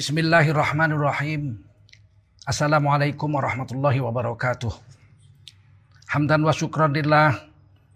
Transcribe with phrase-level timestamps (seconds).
[0.00, 1.60] Bismillahirrahmanirrahim.
[2.48, 4.72] Assalamualaikum warahmatullahi wabarakatuh.
[6.08, 7.36] Hamdan wa syukran lillah.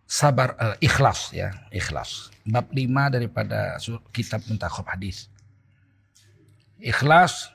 [0.05, 2.77] sabar uh, ikhlas ya ikhlas bab 5
[3.09, 3.81] daripada
[4.13, 5.33] kitab Muntakhab Hadis.
[6.77, 7.49] Ikhlas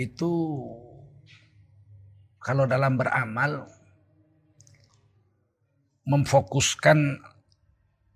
[0.00, 0.32] itu
[2.40, 3.68] kalau dalam beramal
[6.08, 7.20] memfokuskan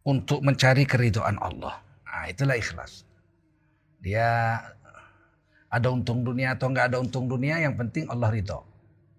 [0.05, 1.81] untuk mencari keridhaan Allah.
[2.05, 3.05] Nah, itulah ikhlas.
[4.01, 4.61] Dia
[5.69, 8.65] ada untung dunia atau enggak ada untung dunia, yang penting Allah ridho.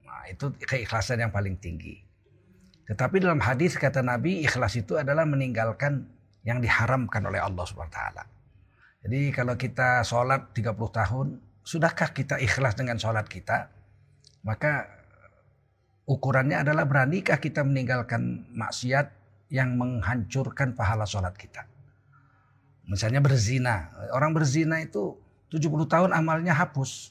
[0.06, 2.02] Nah, itu keikhlasan yang paling tinggi.
[2.86, 6.06] Tetapi dalam hadis kata Nabi, ikhlas itu adalah meninggalkan
[6.46, 8.00] yang diharamkan oleh Allah SWT.
[9.06, 11.28] Jadi kalau kita sholat 30 tahun,
[11.66, 13.74] sudahkah kita ikhlas dengan sholat kita?
[14.46, 14.86] Maka
[16.06, 19.10] ukurannya adalah beranikah kita meninggalkan maksiat
[19.50, 21.66] yang menghancurkan pahala sholat kita.
[22.86, 23.90] Misalnya berzina.
[24.14, 25.18] Orang berzina itu
[25.50, 27.10] 70 tahun amalnya hapus.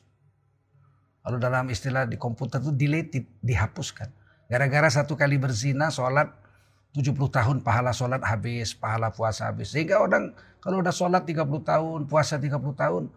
[1.26, 4.06] Lalu dalam istilah di komputer itu deleted, dihapuskan.
[4.46, 6.30] Gara-gara satu kali berzina, sholat
[6.94, 9.74] 70 tahun pahala sholat habis, pahala puasa habis.
[9.74, 10.30] Sehingga orang
[10.62, 13.10] kalau udah sholat 30 tahun, puasa 30 tahun,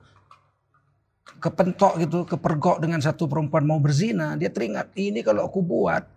[1.37, 6.07] kepentok gitu, kepergok dengan satu perempuan mau berzina, dia teringat, ini kalau aku buat,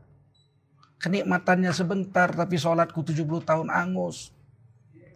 [1.01, 4.31] kenikmatannya sebentar, tapi sholatku 70 tahun angus.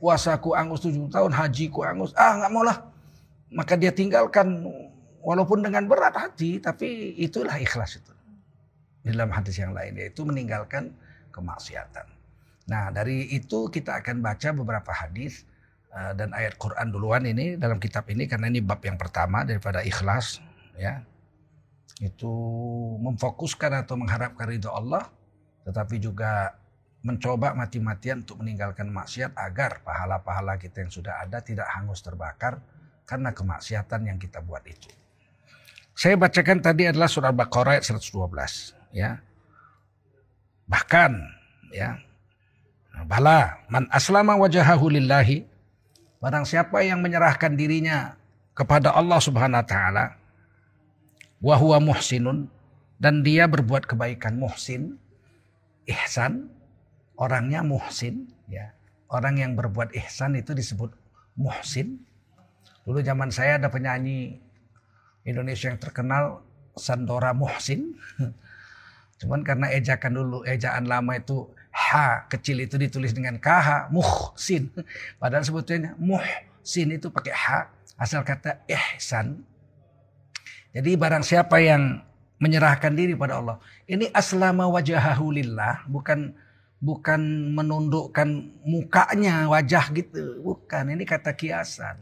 [0.00, 2.12] Puasaku angus 70 tahun, hajiku angus.
[2.12, 2.84] Ah nggak mau lah.
[3.55, 4.66] Maka dia tinggalkan,
[5.25, 8.12] walaupun dengan berat hati, tapi itulah ikhlas itu.
[9.05, 10.93] Dalam hadis yang lain, yaitu meninggalkan
[11.32, 12.09] kemaksiatan.
[12.69, 15.44] Nah dari itu kita akan baca beberapa hadis
[15.94, 20.43] dan ayat Quran duluan ini dalam kitab ini karena ini bab yang pertama daripada ikhlas
[20.75, 21.06] ya
[22.03, 22.34] itu
[22.99, 25.06] memfokuskan atau mengharapkan ridho Allah
[25.62, 26.50] tetapi juga
[27.05, 32.59] mencoba mati-matian untuk meninggalkan maksiat agar pahala-pahala kita yang sudah ada tidak hangus terbakar
[33.05, 34.88] karena kemaksiatan yang kita buat itu.
[35.93, 38.09] Saya bacakan tadi adalah surah Baqarah ayat 112
[38.97, 39.21] ya.
[40.65, 41.12] Bahkan
[41.71, 42.00] ya
[43.05, 45.44] bala man aslama wajahahu lillahi
[46.25, 48.17] Barang siapa yang menyerahkan dirinya
[48.57, 50.05] kepada Allah Subhanahu wa taala
[51.45, 52.49] wa huwa muhsinun
[52.97, 54.97] dan dia berbuat kebaikan muhsin
[55.85, 56.49] ihsan
[57.21, 58.73] orangnya muhsin ya.
[59.12, 60.97] Orang yang berbuat ihsan itu disebut
[61.37, 62.01] muhsin.
[62.89, 64.41] Dulu zaman saya ada penyanyi
[65.29, 66.41] Indonesia yang terkenal
[66.73, 68.01] Sandora Muhsin.
[69.21, 71.91] Cuman karena ejakan dulu ejaan lama itu H
[72.31, 74.71] kecil itu ditulis dengan KH, muhsin.
[75.19, 77.47] Padahal sebetulnya muhsin itu pakai H,
[77.99, 79.43] asal kata ihsan.
[80.71, 81.99] Jadi barang siapa yang
[82.39, 83.57] menyerahkan diri pada Allah.
[83.91, 86.35] Ini aslama wajahahu lillah, bukan
[86.79, 87.21] bukan
[87.59, 88.29] menundukkan
[88.62, 90.43] mukanya, wajah gitu.
[90.47, 91.99] Bukan, ini kata kiasan.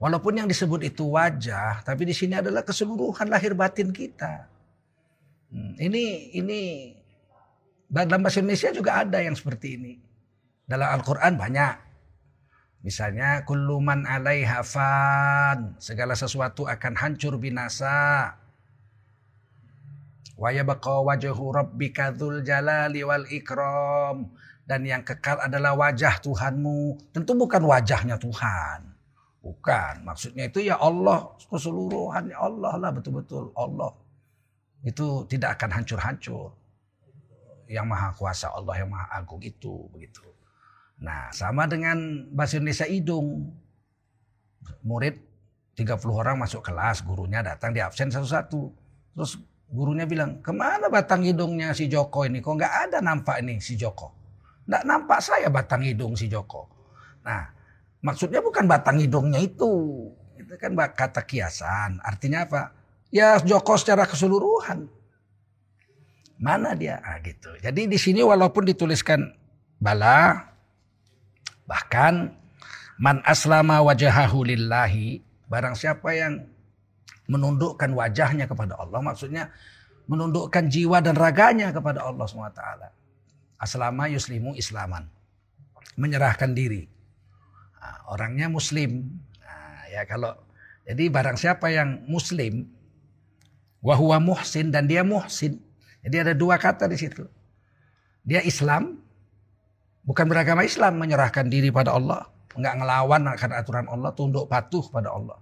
[0.00, 4.48] Walaupun yang disebut itu wajah, tapi di sini adalah keseluruhan lahir batin kita.
[5.52, 6.60] Hmm, ini ini
[7.90, 9.98] dalam bahasa Indonesia juga ada yang seperti ini.
[10.62, 11.74] Dalam Al-Quran banyak.
[12.86, 15.74] Misalnya kulluman alaiha fan.
[15.82, 18.30] Segala sesuatu akan hancur binasa.
[20.38, 24.38] Wa yabqa wajhu rabbika dzul jalali wal ikram.
[24.62, 27.10] Dan yang kekal adalah wajah Tuhanmu.
[27.10, 28.86] Tentu bukan wajahnya Tuhan.
[29.42, 30.06] Bukan.
[30.06, 31.34] Maksudnya itu ya Allah.
[31.42, 33.50] Keseluruhannya Allah lah betul-betul.
[33.58, 33.90] Allah.
[34.86, 36.59] Itu tidak akan hancur-hancur
[37.70, 40.26] yang maha kuasa Allah yang maha agung itu begitu.
[40.98, 43.54] Nah sama dengan bahasa Indonesia hidung.
[44.82, 45.16] Murid
[45.78, 48.68] 30 orang masuk kelas, gurunya datang di absen satu-satu.
[49.16, 49.40] Terus
[49.70, 52.42] Gurunya bilang, ke mana batang hidungnya si Joko ini?
[52.42, 54.10] Kok nggak ada nampak ini si Joko?
[54.66, 56.66] Nggak nampak saya batang hidung si Joko.
[57.22, 57.46] Nah,
[58.02, 59.70] maksudnya bukan batang hidungnya itu.
[60.34, 62.02] Itu kan kata kiasan.
[62.02, 62.74] Artinya apa?
[63.14, 64.90] Ya Joko secara keseluruhan.
[66.40, 67.04] Mana dia?
[67.04, 67.52] Ah, gitu.
[67.60, 69.28] Jadi di sini walaupun dituliskan
[69.76, 70.48] bala,
[71.68, 72.32] bahkan
[72.96, 75.20] man aslama wajahahu lillahi,
[75.52, 76.48] barang siapa yang
[77.28, 79.04] menundukkan wajahnya kepada Allah.
[79.04, 79.52] Maksudnya
[80.08, 82.64] menundukkan jiwa dan raganya kepada Allah SWT.
[83.60, 85.06] Aslama yuslimu islaman.
[86.00, 86.88] Menyerahkan diri.
[87.78, 89.20] Nah, orangnya muslim.
[89.44, 90.34] Nah, ya kalau
[90.88, 92.66] jadi barang siapa yang muslim
[93.84, 95.62] wahwa muhsin dan dia muhsin.
[96.00, 97.24] Jadi ada dua kata di situ.
[98.24, 99.00] Dia Islam
[100.04, 105.12] bukan beragama Islam menyerahkan diri pada Allah, enggak ngelawan akan aturan Allah, tunduk patuh pada
[105.12, 105.36] Allah.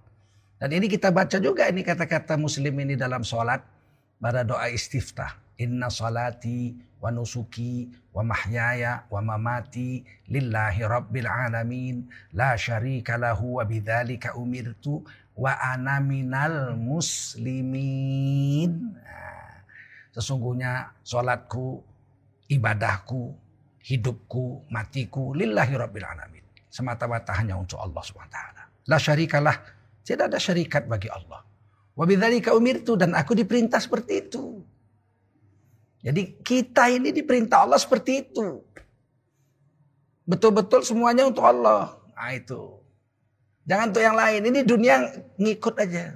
[0.59, 3.63] Dan ini kita baca juga ini kata-kata muslim ini dalam sholat
[4.19, 5.39] pada doa istiftah.
[5.59, 13.63] Inna salati wa nusuki wa mahyaya wa mamati lillahi rabbil alamin la syarika lahu wa
[13.63, 15.03] bidzalika umirtu
[15.39, 18.19] wa ana minal muslimin.
[18.99, 19.38] Nah,
[20.13, 21.81] sesungguhnya sholatku,
[22.49, 23.33] ibadahku,
[23.83, 26.45] hidupku, matiku lillahi rabbil alamin.
[26.69, 28.39] Semata-mata hanya untuk Allah SWT.
[28.89, 29.57] La syarikalah
[30.05, 31.41] tidak ada syarikat bagi Allah.
[31.97, 34.61] Wabidzalika umirtu dan aku diperintah seperti itu.
[35.99, 38.63] Jadi kita ini diperintah Allah seperti itu.
[40.23, 41.97] Betul-betul semuanya untuk Allah.
[42.15, 42.79] Nah itu.
[43.67, 44.41] Jangan untuk yang lain.
[44.47, 44.95] Ini dunia
[45.35, 46.15] ngikut aja.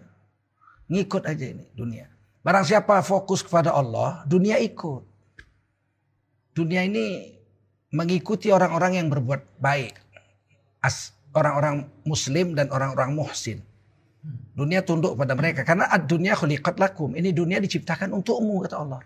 [0.87, 2.12] Ngikut aja ini dunia.
[2.43, 5.07] Barang siapa fokus kepada Allah, dunia ikut.
[6.51, 7.31] Dunia ini
[7.95, 9.95] mengikuti orang-orang yang berbuat baik.
[10.83, 13.63] As orang-orang muslim dan orang-orang muhsin.
[14.53, 17.15] Dunia tunduk pada mereka karena dunia khuliqat lakum.
[17.15, 18.99] Ini dunia diciptakan untukmu kata Allah.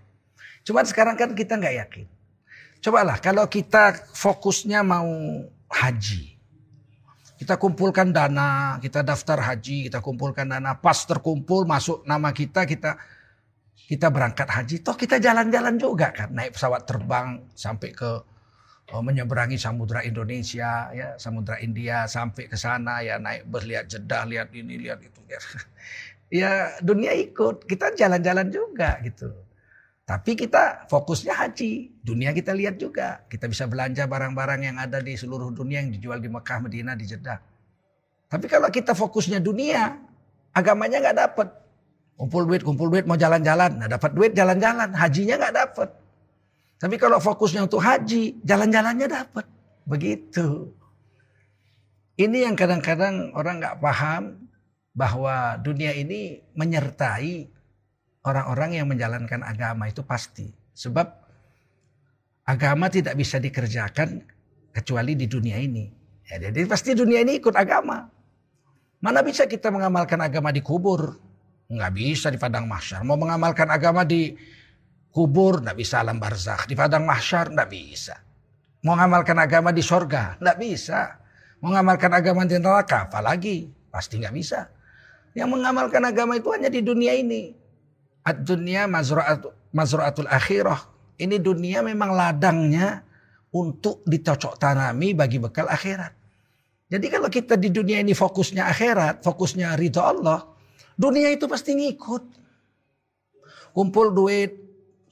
[0.65, 2.05] Cuma sekarang kan kita nggak yakin.
[2.81, 5.07] Cobalah kalau kita fokusnya mau
[5.69, 6.35] haji.
[7.37, 12.97] Kita kumpulkan dana, kita daftar haji, kita kumpulkan dana, pas terkumpul masuk nama kita, kita
[13.85, 14.81] kita berangkat haji.
[14.81, 18.11] Toh kita jalan-jalan juga kan, naik pesawat terbang sampai ke
[18.91, 24.23] oh, menyeberangi samudra Indonesia ya samudra India sampai ke sana ya naik bus lihat Jeddah
[24.25, 25.39] lihat ini lihat itu ya,
[26.41, 26.51] ya
[26.81, 27.69] dunia ikut.
[27.69, 29.29] Kita jalan-jalan juga gitu.
[30.07, 31.99] Tapi kita fokusnya haji.
[31.99, 33.27] Dunia kita lihat juga.
[33.27, 37.03] Kita bisa belanja barang-barang yang ada di seluruh dunia yang dijual di Mekah Medina di
[37.03, 37.35] Jeddah.
[38.27, 39.99] Tapi kalau kita fokusnya dunia
[40.55, 41.47] agamanya nggak dapat
[42.17, 45.89] kumpul duit kumpul duit mau jalan-jalan nah dapat duit jalan-jalan hajinya nggak dapat
[46.77, 49.45] tapi kalau fokusnya untuk haji, jalan-jalannya dapat.
[49.89, 50.69] Begitu.
[52.17, 54.45] Ini yang kadang-kadang orang nggak paham
[54.93, 57.49] bahwa dunia ini menyertai
[58.25, 60.53] orang-orang yang menjalankan agama itu pasti.
[60.77, 61.07] Sebab
[62.45, 64.21] agama tidak bisa dikerjakan
[64.73, 65.89] kecuali di dunia ini.
[66.29, 68.05] Ya, jadi pasti dunia ini ikut agama.
[69.01, 71.17] Mana bisa kita mengamalkan agama di kubur?
[71.67, 73.03] Nggak bisa di padang mahsyar.
[73.03, 74.31] Mau mengamalkan agama di
[75.11, 78.15] kubur nggak bisa alam barzakh, di padang mahsyar nggak bisa.
[78.85, 81.19] Mau ngamalkan agama di sorga nggak bisa.
[81.59, 84.69] Mau ngamalkan agama di neraka apalagi pasti nggak bisa.
[85.35, 87.51] Yang mengamalkan agama itu hanya di dunia ini.
[88.23, 90.79] Ad-dunya mazra'atul akhirah.
[91.17, 93.01] Ini dunia memang ladangnya
[93.53, 96.13] untuk dicocok tanami bagi bekal akhirat.
[96.87, 100.45] Jadi kalau kita di dunia ini fokusnya akhirat, fokusnya ridho Allah,
[100.97, 102.49] dunia itu pasti ngikut.
[103.71, 104.67] Kumpul duit,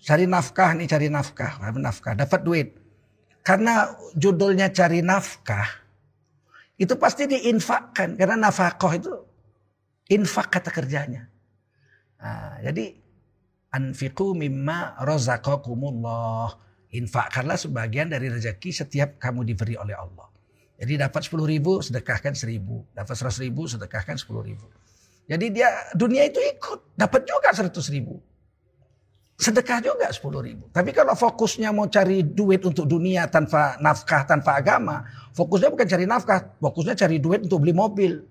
[0.06, 2.78] Cari nafkah nih cari nafkah, nafkah, dapat duit.
[3.42, 5.66] Karena judulnya cari nafkah,
[6.78, 9.10] itu pasti diinfakkan karena nafkah itu
[10.14, 11.26] infak kata kerjanya.
[12.22, 12.94] Nah, jadi
[13.74, 16.54] anfiqu mimma razaqakumullah.
[16.94, 20.30] Infakkanlah sebagian dari rezeki setiap kamu diberi oleh Allah.
[20.78, 22.94] Jadi dapat 10 ribu, sedekahkan 1000.
[22.94, 24.70] Dapat 100 ribu, sedekahkan 10 ribu.
[25.26, 26.94] Jadi dia dunia itu ikut.
[26.94, 28.22] Dapat juga 100 ribu.
[29.36, 30.72] Sedekah juga 10 ribu.
[30.72, 35.04] Tapi kalau fokusnya mau cari duit untuk dunia tanpa nafkah, tanpa agama.
[35.36, 36.56] Fokusnya bukan cari nafkah.
[36.62, 38.24] Fokusnya cari duit untuk beli mobil.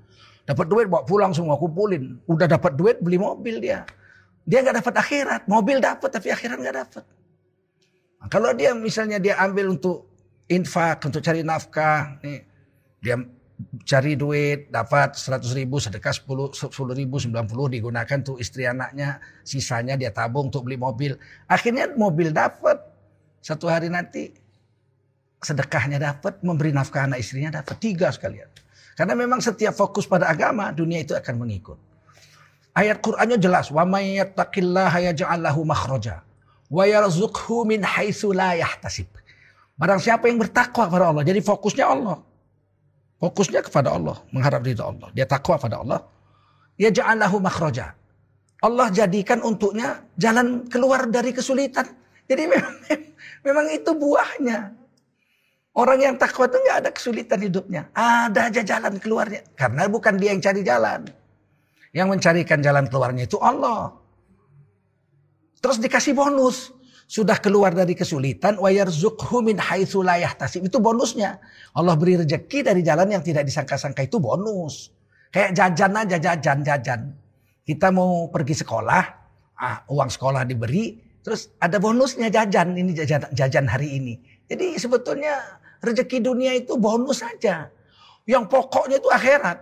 [0.49, 2.17] Dapat duit bawa pulang semua kumpulin.
[2.25, 3.85] Udah dapat duit beli mobil dia.
[4.49, 5.43] Dia nggak dapat akhirat.
[5.45, 7.05] Mobil dapat tapi akhirat nggak dapat.
[8.25, 10.09] Nah, kalau dia misalnya dia ambil untuk
[10.49, 12.17] infak, untuk cari nafkah.
[12.25, 12.49] Nih,
[13.05, 13.21] dia
[13.87, 19.95] cari duit dapat 100 ribu sedekah 10, 10 ribu 90 digunakan tuh istri anaknya sisanya
[19.95, 21.15] dia tabung untuk beli mobil.
[21.47, 22.83] Akhirnya mobil dapat.
[23.45, 24.33] Satu hari nanti
[25.45, 27.77] sedekahnya dapat memberi nafkah anak istrinya dapat.
[27.77, 28.49] Tiga sekalian.
[28.97, 31.79] Karena memang setiap fokus pada agama dunia itu akan mengikut.
[32.75, 34.99] Ayat Qur'annya jelas, wa may yattaqillaha
[35.63, 36.27] makhraja
[36.71, 38.59] wa yarzuqhu min haitsu la.
[39.75, 42.19] Barang siapa yang bertakwa kepada Allah, jadi fokusnya Allah.
[43.25, 45.09] Fokusnya kepada Allah, mengharap ridha Allah.
[45.17, 46.05] Dia takwa pada Allah.
[46.77, 47.97] Ya ja'alahu makhraja.
[48.61, 51.89] Allah jadikan untuknya jalan keluar dari kesulitan.
[52.29, 52.77] Jadi memang,
[53.41, 54.77] memang itu buahnya.
[55.73, 57.89] Orang yang takwa itu nggak ada kesulitan hidupnya.
[57.97, 59.41] Ada aja jalan keluarnya.
[59.57, 61.09] Karena bukan dia yang cari jalan.
[61.97, 63.89] Yang mencarikan jalan keluarnya itu Allah.
[65.65, 66.74] Terus dikasih bonus.
[67.05, 68.57] Sudah keluar dari kesulitan.
[68.57, 70.65] Wa yarzukhu min haitsu la yahtasib.
[70.67, 71.39] Itu bonusnya.
[71.77, 74.95] Allah beri rezeki dari jalan yang tidak disangka-sangka itu bonus.
[75.35, 77.01] Kayak jajan aja, jajan, jajan.
[77.65, 79.03] Kita mau pergi sekolah,
[79.57, 84.15] ah, uang sekolah diberi, terus ada bonusnya jajan, ini jajan, jajan hari ini.
[84.47, 87.73] Jadi sebetulnya rezeki dunia itu bonus saja.
[88.29, 89.59] Yang pokoknya itu akhirat.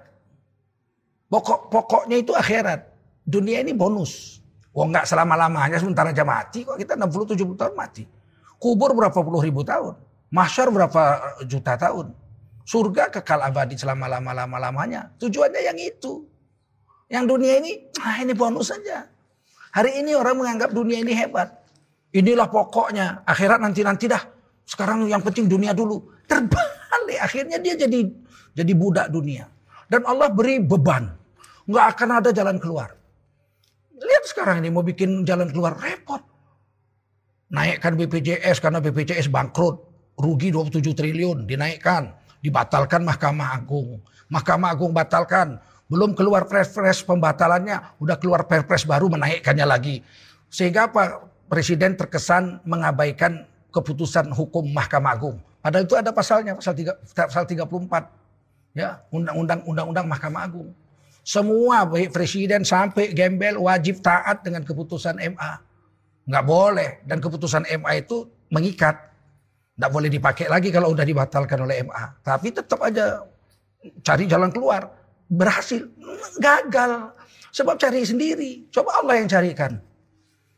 [1.33, 2.93] Pokok pokoknya itu akhirat.
[3.25, 4.42] Dunia ini bonus.
[4.73, 8.09] Wah nggak selama-lamanya sementara aja mati kok kita 60-70 tahun mati.
[8.57, 9.99] Kubur berapa puluh ribu tahun.
[10.33, 11.03] Mahsyar berapa
[11.45, 12.17] juta tahun.
[12.65, 15.13] Surga kekal abadi selama lama-lama lamanya.
[15.21, 16.25] Tujuannya yang itu.
[17.13, 19.05] Yang dunia ini, ah ini bonus saja.
[19.77, 21.53] Hari ini orang menganggap dunia ini hebat.
[22.17, 23.27] Inilah pokoknya.
[23.29, 24.25] Akhirat nanti-nanti dah.
[24.65, 26.01] Sekarang yang penting dunia dulu.
[26.25, 27.21] Terbalik.
[27.21, 28.09] Akhirnya dia jadi
[28.57, 29.45] jadi budak dunia.
[29.91, 31.13] Dan Allah beri beban
[31.69, 32.97] nggak akan ada jalan keluar.
[34.03, 36.21] Lihat sekarang ini mau bikin jalan keluar repot.
[37.53, 39.91] Naikkan BPJS karena BPJS bangkrut.
[40.19, 42.13] Rugi 27 triliun dinaikkan.
[42.43, 44.03] Dibatalkan Mahkamah Agung.
[44.29, 45.57] Mahkamah Agung batalkan.
[45.87, 48.01] Belum keluar perpres pembatalannya.
[48.01, 50.01] Udah keluar perpres baru menaikkannya lagi.
[50.49, 51.29] Sehingga apa?
[51.53, 55.37] Presiden terkesan mengabaikan keputusan hukum Mahkamah Agung.
[55.61, 56.97] Padahal itu ada pasalnya, pasal, 3,
[57.29, 58.09] pasal 34.
[58.73, 60.73] Ya, undang-undang undang-undang Mahkamah Agung.
[61.23, 65.53] Semua baik presiden sampai gembel wajib taat dengan keputusan MA.
[66.27, 66.91] Nggak boleh.
[67.07, 68.99] Dan keputusan MA itu mengikat.
[69.79, 72.19] Nggak boleh dipakai lagi kalau udah dibatalkan oleh MA.
[72.27, 73.23] Tapi tetap aja
[74.03, 74.91] cari jalan keluar.
[75.31, 75.87] Berhasil.
[76.43, 77.15] Gagal.
[77.55, 78.67] Sebab cari sendiri.
[78.75, 79.79] Coba Allah yang carikan.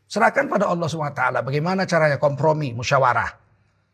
[0.08, 1.44] Serahkan pada Allah SWT.
[1.44, 3.36] Bagaimana caranya kompromi, musyawarah.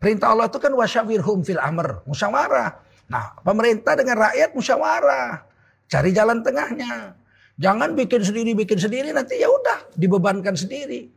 [0.00, 2.06] Perintah Allah itu kan wasyawirhum fil amr.
[2.06, 2.70] Musyawarah.
[3.10, 5.49] Nah pemerintah dengan rakyat musyawarah.
[5.90, 7.18] Cari jalan tengahnya.
[7.60, 11.10] Jangan bikin sendiri, bikin sendiri nanti ya udah dibebankan sendiri.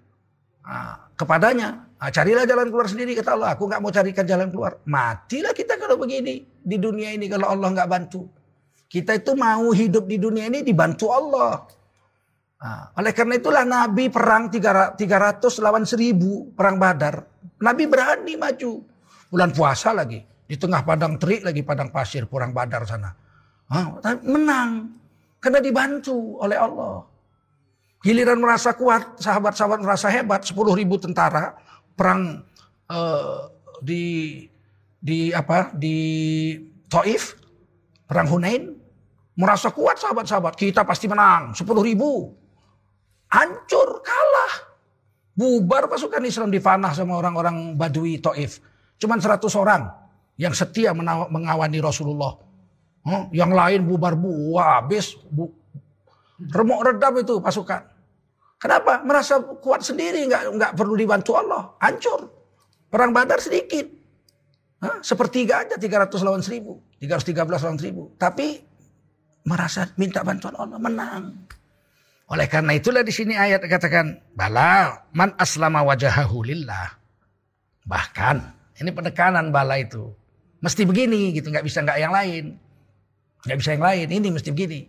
[0.66, 3.56] Nah, kepadanya, nah, carilah jalan keluar sendiri kata Allah.
[3.56, 4.82] Aku nggak mau carikan jalan keluar.
[4.84, 8.28] Matilah kita kalau begini di dunia ini kalau Allah nggak bantu.
[8.90, 11.64] Kita itu mau hidup di dunia ini dibantu Allah.
[12.64, 14.98] Nah, oleh karena itulah Nabi perang 300
[15.64, 17.24] lawan 1000 perang Badar.
[17.60, 18.72] Nabi berani maju.
[19.32, 20.20] Bulan puasa lagi.
[20.44, 23.23] Di tengah padang terik lagi padang pasir perang Badar sana.
[23.74, 24.94] Tapi menang.
[25.42, 27.04] Karena dibantu oleh Allah.
[28.04, 31.56] Giliran merasa kuat, sahabat-sahabat merasa hebat, 10 ribu tentara
[31.96, 32.44] perang
[32.92, 33.48] uh,
[33.80, 34.44] di
[35.00, 35.98] di apa di
[36.88, 37.40] Taif,
[38.08, 38.76] perang Hunain,
[39.40, 42.32] merasa kuat sahabat-sahabat, kita pasti menang, 10 ribu.
[43.32, 44.54] Hancur, kalah.
[45.34, 48.62] Bubar pasukan Islam difanah sama orang-orang Badui Taif.
[49.02, 49.90] Cuman 100 orang
[50.38, 52.53] yang setia mengawani Rasulullah
[53.36, 55.52] yang lain bubar bu, wah habis bu,
[56.40, 57.84] remuk redam itu pasukan.
[58.60, 59.04] Kenapa?
[59.04, 62.32] Merasa kuat sendiri, nggak nggak perlu dibantu Allah, hancur.
[62.88, 63.90] Perang Badar sedikit,
[64.80, 65.04] Hah?
[65.04, 68.20] sepertiga aja 300 lawan 1000, 313 lawan 1000.
[68.20, 68.48] Tapi
[69.48, 71.44] merasa minta bantuan Allah, menang.
[72.32, 76.96] Oleh karena itulah di sini ayat katakan, bala man aslama wajahahu lillah.
[77.84, 78.36] Bahkan
[78.80, 80.12] ini penekanan bala itu.
[80.64, 82.56] Mesti begini gitu, nggak bisa nggak yang lain.
[83.44, 84.08] Gak bisa yang lain.
[84.08, 84.88] Ini mesti begini.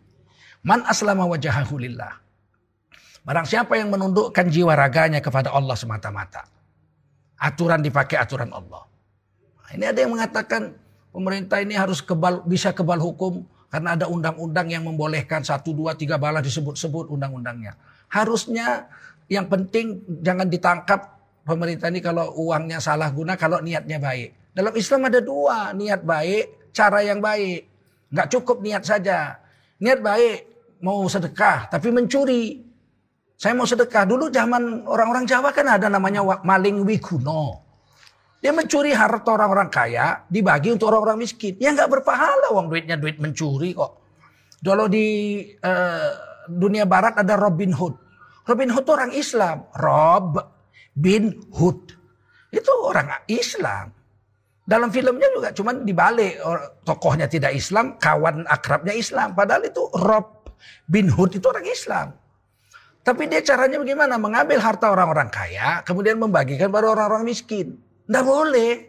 [0.65, 2.25] Man aslama wajahahu lillah.
[3.25, 6.45] Barang siapa yang menundukkan jiwa raganya kepada Allah semata-mata.
[7.41, 8.85] Aturan dipakai aturan Allah.
[9.65, 10.77] Nah, ini ada yang mengatakan
[11.09, 16.21] pemerintah ini harus kebal, bisa kebal hukum karena ada undang-undang yang membolehkan satu dua tiga
[16.21, 17.75] bala disebut-sebut undang-undangnya.
[18.13, 18.87] Harusnya
[19.27, 21.17] yang penting jangan ditangkap
[21.49, 24.55] pemerintah ini kalau uangnya salah guna kalau niatnya baik.
[24.55, 27.74] Dalam Islam ada dua niat baik, cara yang baik.
[28.15, 29.43] Nggak cukup niat saja.
[29.83, 30.39] Niat baik,
[30.87, 32.63] mau sedekah, tapi mencuri.
[33.35, 34.07] Saya mau sedekah.
[34.07, 37.65] Dulu zaman orang-orang Jawa kan ada namanya maling wikuno.
[38.39, 41.57] Dia mencuri harta orang-orang kaya, dibagi untuk orang-orang miskin.
[41.59, 44.05] Ya nggak berpahala uang duitnya duit mencuri kok.
[44.61, 46.11] Kalau di uh,
[46.47, 47.97] dunia barat ada Robin Hood.
[48.45, 49.57] Robin Hood itu orang Islam.
[49.81, 50.39] Rob
[50.93, 51.97] bin Hood.
[52.53, 53.94] Itu orang Islam.
[54.65, 56.41] Dalam filmnya juga cuman dibalik
[56.89, 59.37] tokohnya tidak Islam, kawan akrabnya Islam.
[59.37, 60.49] Padahal itu Rob
[60.89, 62.17] bin Hood itu orang Islam.
[63.05, 64.17] Tapi dia caranya bagaimana?
[64.17, 67.77] Mengambil harta orang-orang kaya, kemudian membagikan pada orang-orang miskin.
[68.09, 68.89] Tidak boleh.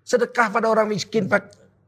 [0.00, 1.28] Sedekah pada orang miskin.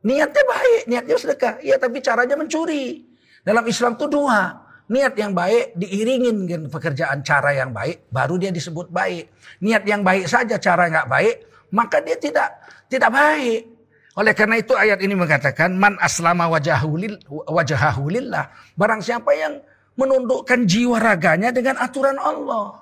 [0.04, 1.64] Niatnya baik, niatnya sedekah.
[1.64, 3.08] Iya, tapi caranya mencuri.
[3.40, 4.60] Dalam Islam itu dua.
[4.84, 9.32] Niat yang baik diiringin dengan pekerjaan cara yang baik, baru dia disebut baik.
[9.64, 11.36] Niat yang baik saja, cara nggak baik,
[11.74, 12.54] maka dia tidak
[12.86, 13.74] tidak baik.
[14.14, 18.44] Oleh karena itu ayat ini mengatakan man aslama wajahahulillah.
[18.78, 19.58] Barang siapa yang
[19.98, 22.78] menundukkan jiwa raganya dengan aturan Allah.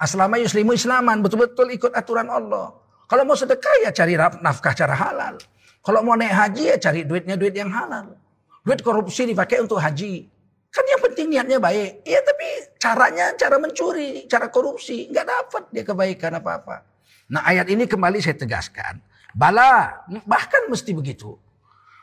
[0.00, 2.72] Aslama yuslimu islaman, betul-betul ikut aturan Allah.
[3.06, 5.36] Kalau mau sedekah ya cari nafkah cara halal.
[5.84, 8.16] Kalau mau naik haji ya cari duitnya duit yang halal.
[8.64, 10.24] Duit korupsi dipakai untuk haji.
[10.72, 12.00] Kan yang penting niatnya baik.
[12.08, 12.48] Ya tapi
[12.80, 15.12] caranya cara mencuri, cara korupsi.
[15.12, 16.91] Nggak dapat dia kebaikan apa-apa.
[17.32, 19.00] Nah ayat ini kembali saya tegaskan.
[19.32, 21.32] Bala, bahkan mesti begitu.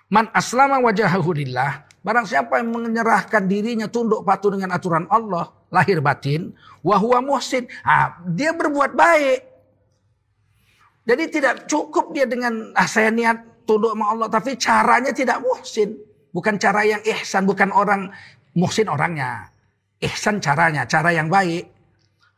[0.10, 1.86] Man aslama wajahahu lillah.
[2.02, 5.54] Barang siapa yang menyerahkan dirinya tunduk patuh dengan aturan Allah.
[5.70, 6.58] Lahir batin.
[6.82, 7.70] Wahuwa muhsin.
[7.86, 9.40] Nah, dia berbuat baik.
[11.06, 14.28] Jadi tidak cukup dia dengan ah, saya niat tunduk sama Allah.
[14.34, 15.94] Tapi caranya tidak muhsin.
[16.34, 17.46] Bukan cara yang ihsan.
[17.46, 18.10] Bukan orang
[18.58, 19.54] muhsin orangnya.
[20.02, 20.90] Ihsan caranya.
[20.90, 21.70] Cara yang baik.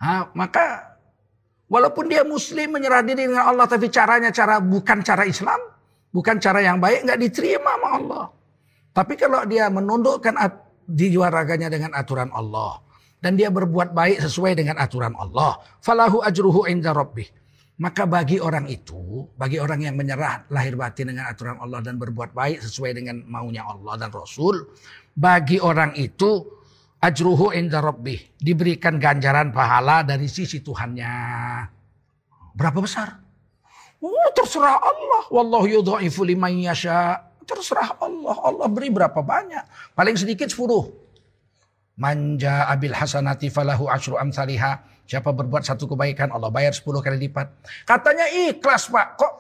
[0.04, 0.91] Nah, maka
[1.72, 3.66] walaupun dia muslim menyerah diri dengan Allah.
[3.72, 5.72] Tapi caranya cara bukan cara Islam
[6.12, 8.26] bukan cara yang baik nggak diterima sama Allah.
[8.92, 10.36] Tapi kalau dia menundukkan
[10.92, 12.84] jiwa raganya dengan aturan Allah
[13.24, 17.32] dan dia berbuat baik sesuai dengan aturan Allah, falahu ajruhu inda rabbih.
[17.82, 22.30] Maka bagi orang itu, bagi orang yang menyerah lahir batin dengan aturan Allah dan berbuat
[22.30, 24.70] baik sesuai dengan maunya Allah dan Rasul,
[25.18, 26.61] bagi orang itu
[27.02, 31.14] ajruhu inda rabbih, diberikan ganjaran pahala dari sisi Tuhannya.
[32.54, 33.18] Berapa besar?
[34.02, 35.24] Oh, terserah Allah.
[35.30, 37.22] Wallahu yudha'ifu liman yasha.
[37.46, 38.38] Terserah Allah.
[38.42, 39.94] Allah beri berapa banyak.
[39.98, 40.62] Paling sedikit 10.
[42.02, 44.82] Manja abil hasanati falahu asyru amsaliha.
[45.06, 47.52] Siapa berbuat satu kebaikan Allah bayar 10 kali lipat.
[47.86, 49.22] Katanya ikhlas pak.
[49.22, 49.34] Kok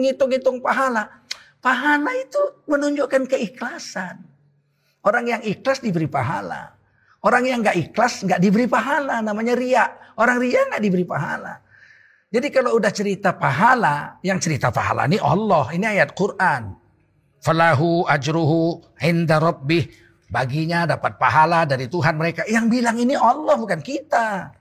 [0.00, 1.26] ngitung-ngitung pahala?
[1.60, 4.22] Pahala itu menunjukkan keikhlasan.
[5.04, 6.75] Orang yang ikhlas diberi pahala.
[7.26, 9.18] Orang yang nggak ikhlas nggak diberi pahala.
[9.18, 10.14] Namanya ria.
[10.14, 11.58] Orang ria nggak diberi pahala.
[12.30, 15.74] Jadi kalau udah cerita pahala, yang cerita pahala ini Allah.
[15.74, 16.78] Ini ayat Quran.
[17.42, 19.90] Falahu ajruhu inda rabbih.
[20.30, 22.46] Baginya dapat pahala dari Tuhan mereka.
[22.46, 24.54] Yang bilang ini Allah bukan kita.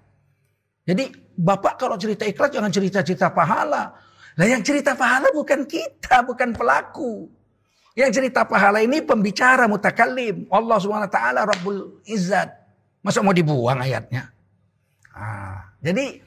[0.86, 3.92] Jadi Bapak kalau cerita ikhlas jangan cerita-cerita pahala.
[4.40, 7.28] Nah yang cerita pahala bukan kita, bukan pelaku.
[7.96, 10.46] Yang cerita pahala ini pembicara mutakalim.
[10.52, 12.52] Allah SWT Rabbul Izzat.
[13.00, 14.36] Masa mau dibuang ayatnya?
[15.16, 16.20] Nah, jadi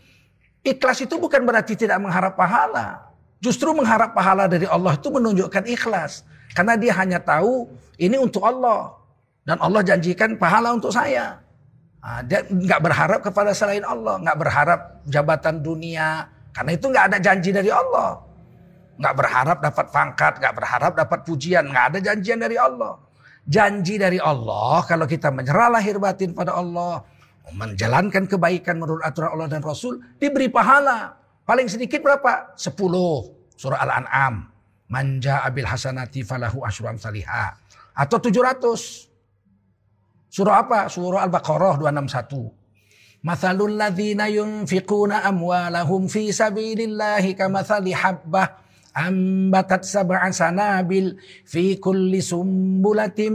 [0.68, 3.08] Ikhlas itu bukan berarti tidak mengharap pahala.
[3.38, 6.26] Justru mengharap pahala dari Allah itu menunjukkan ikhlas.
[6.52, 8.92] Karena dia hanya tahu ini untuk Allah.
[9.46, 11.40] Dan Allah janjikan pahala untuk saya.
[12.02, 14.20] Nah, dia nggak berharap kepada selain Allah.
[14.20, 16.28] nggak berharap jabatan dunia.
[16.52, 18.18] Karena itu nggak ada janji dari Allah.
[18.98, 20.32] Nggak berharap dapat pangkat.
[20.42, 21.64] nggak berharap dapat pujian.
[21.70, 22.98] nggak ada janjian dari Allah.
[23.48, 27.00] Janji dari Allah kalau kita menyerah lahir batin pada Allah
[27.56, 31.16] menjalankan kebaikan menurut aturan Allah dan Rasul diberi pahala.
[31.48, 32.52] Paling sedikit berapa?
[32.60, 32.76] 10.
[33.56, 34.52] Surah Al-An'am.
[34.92, 37.56] Manja abil hasanati falahu asyuram salihah.
[37.96, 39.08] Atau 700.
[40.28, 40.92] Surah apa?
[40.92, 43.24] Surah Al-Baqarah 261.
[43.24, 53.34] Mathalul ladhina yunfiquna amwalahum fi sabilillahi kamathali habbah ambatat sab'an sanabil fi kulli sumbulatim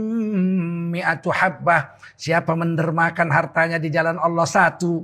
[0.94, 1.98] mi'atu habbah.
[2.14, 5.02] Siapa mendermakan hartanya di jalan Allah satu.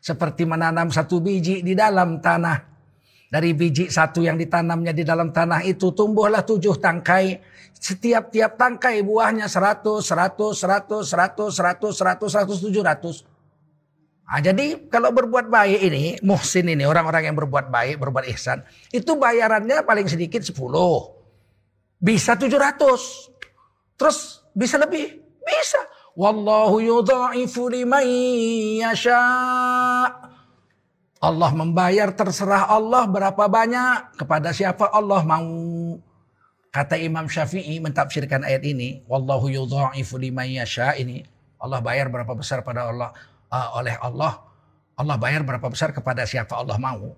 [0.00, 2.68] Seperti menanam satu biji di dalam tanah.
[3.30, 7.38] Dari biji satu yang ditanamnya di dalam tanah itu tumbuhlah tujuh tangkai.
[7.70, 13.29] Setiap-tiap tangkai buahnya seratus, seratus, seratus, seratus, seratus, seratus, seratus, tujuh ratus.
[14.30, 18.62] Nah, jadi kalau berbuat baik ini, muhsin ini, orang-orang yang berbuat baik, berbuat ihsan,
[18.94, 20.54] itu bayarannya paling sedikit 10.
[21.98, 23.98] Bisa 700.
[23.98, 25.18] Terus bisa lebih?
[25.42, 25.82] Bisa.
[26.14, 27.74] Wallahu yudha'ifu.
[31.20, 35.50] Allah membayar terserah Allah berapa banyak kepada siapa Allah mau.
[36.70, 41.26] Kata Imam Syafi'i mentafsirkan ayat ini, wallahu yudha'ifu ini.
[41.58, 43.10] Allah bayar berapa besar pada Allah
[43.50, 44.38] uh, oleh Allah,
[44.96, 47.14] Allah bayar berapa besar kepada siapa Allah mau.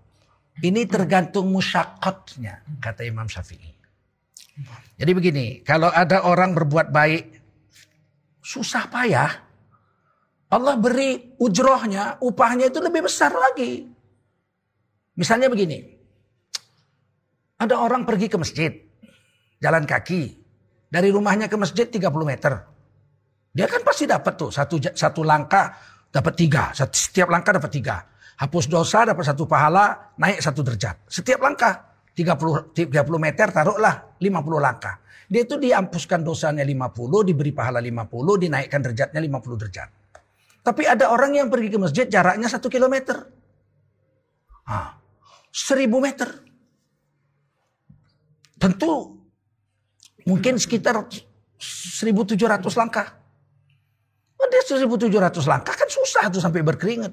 [0.61, 3.73] Ini tergantung musyakatnya, kata Imam Syafi'i.
[5.01, 7.25] Jadi begini, kalau ada orang berbuat baik,
[8.45, 9.33] susah payah,
[10.53, 13.89] Allah beri ujrohnya, upahnya itu lebih besar lagi.
[15.17, 15.81] Misalnya begini,
[17.57, 18.73] ada orang pergi ke masjid,
[19.57, 20.37] jalan kaki,
[20.93, 22.53] dari rumahnya ke masjid 30 meter.
[23.53, 25.73] Dia kan pasti dapat tuh satu satu langkah
[26.13, 27.97] dapat tiga, setiap langkah dapat tiga.
[28.37, 31.09] Hapus dosa dapat satu pahala, naik satu derajat.
[31.09, 35.01] Setiap langkah 30 30 meter taruhlah 50 langkah.
[35.33, 39.89] Dia itu diampuskan dosanya 50, diberi pahala 50, dinaikkan derajatnya 50 derajat.
[40.61, 43.17] Tapi ada orang yang pergi ke masjid jaraknya satu kilometer.
[44.69, 45.01] Ah,
[45.49, 46.29] seribu meter.
[48.61, 49.17] Tentu
[50.29, 52.37] mungkin sekitar 1700
[52.77, 53.23] langkah.
[54.53, 57.13] Dia 1700 langkah susah tuh sampai berkeringat.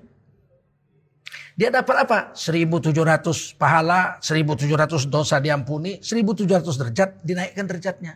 [1.60, 2.18] Dia dapat apa?
[2.32, 8.16] 1700 pahala, 1700 dosa diampuni, 1700 derajat dinaikkan derajatnya.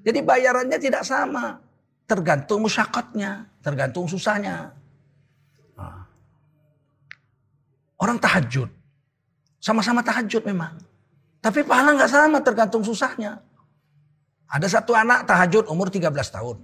[0.00, 1.60] Jadi bayarannya tidak sama.
[2.08, 4.72] Tergantung musyakatnya, tergantung susahnya.
[5.76, 6.08] Nah.
[8.00, 8.72] Orang tahajud.
[9.60, 10.80] Sama-sama tahajud memang.
[11.44, 13.44] Tapi pahala nggak sama tergantung susahnya.
[14.50, 16.58] Ada satu anak tahajud umur 13 tahun.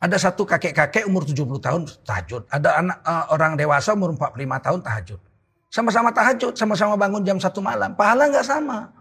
[0.00, 2.48] Ada satu kakek-kakek umur 70 tahun tahajud.
[2.48, 5.20] Ada anak uh, orang dewasa umur 45 tahun tahajud.
[5.68, 7.92] Sama-sama tahajud, sama-sama bangun jam satu malam.
[7.92, 8.96] Pahala nggak sama.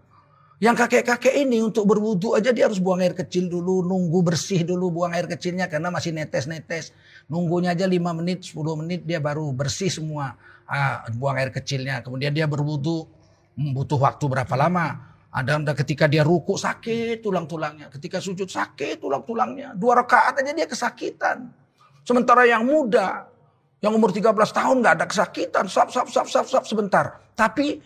[0.60, 4.92] Yang kakek-kakek ini untuk berwudu aja dia harus buang air kecil dulu, nunggu bersih dulu
[4.92, 6.92] buang air kecilnya karena masih netes-netes.
[7.32, 10.36] Nunggunya aja 5 menit, 10 menit dia baru bersih semua
[10.68, 12.04] uh, buang air kecilnya.
[12.04, 13.08] Kemudian dia berwudu,
[13.56, 15.09] hmm, butuh waktu berapa lama?
[15.30, 17.94] Ada ketika dia ruku sakit tulang-tulangnya.
[17.94, 19.78] Ketika sujud sakit tulang-tulangnya.
[19.78, 21.54] Dua rakaat aja dia kesakitan.
[22.02, 23.30] Sementara yang muda,
[23.78, 25.66] yang umur 13 tahun gak ada kesakitan.
[25.70, 27.22] Sap, sap, sap, sap, sap sebentar.
[27.38, 27.78] Tapi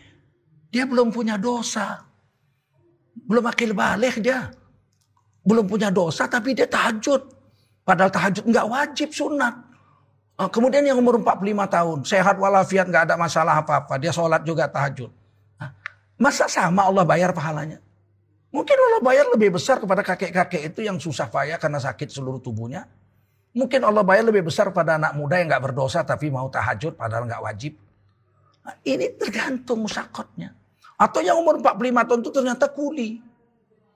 [0.72, 2.08] dia belum punya dosa.
[3.28, 4.48] Belum akil balik dia.
[5.44, 7.28] Belum punya dosa tapi dia tahajud.
[7.84, 9.56] Padahal tahajud nggak wajib sunat.
[10.34, 14.66] Ah, kemudian yang umur 45 tahun, sehat walafiat nggak ada masalah apa-apa, dia sholat juga
[14.66, 15.14] tahajud.
[16.18, 17.82] Masa sama Allah bayar pahalanya?
[18.54, 22.86] Mungkin Allah bayar lebih besar kepada kakek-kakek itu yang susah payah karena sakit seluruh tubuhnya.
[23.54, 27.26] Mungkin Allah bayar lebih besar pada anak muda yang nggak berdosa tapi mau tahajud padahal
[27.26, 27.74] nggak wajib.
[28.62, 30.54] Nah, ini tergantung musakotnya.
[30.98, 33.10] Atau yang umur 45 tahun itu ternyata kuli.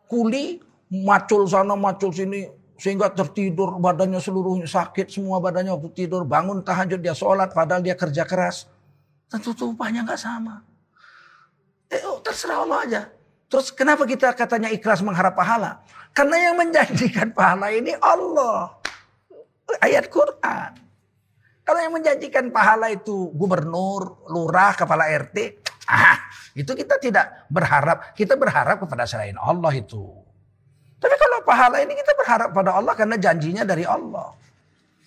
[0.09, 0.57] Kuli
[0.89, 7.01] macul sana macul sini sehingga tertidur badannya seluruhnya sakit semua badannya waktu tidur bangun tahajud
[7.01, 8.69] dia sholat padahal dia kerja keras.
[9.29, 10.61] Tentu tumpahnya nggak sama.
[11.87, 13.01] Eh, oh, terserah Allah aja.
[13.47, 15.79] Terus kenapa kita katanya ikhlas mengharap pahala?
[16.11, 18.75] Karena yang menjanjikan pahala ini Allah.
[19.79, 20.71] Ayat Quran.
[21.63, 26.19] Kalau yang menjanjikan pahala itu gubernur, lurah, kepala RT, ah,
[26.55, 28.15] itu kita tidak berharap.
[28.15, 30.11] Kita berharap kepada selain Allah itu.
[30.99, 34.31] Tapi kalau pahala ini kita berharap pada Allah karena janjinya dari Allah.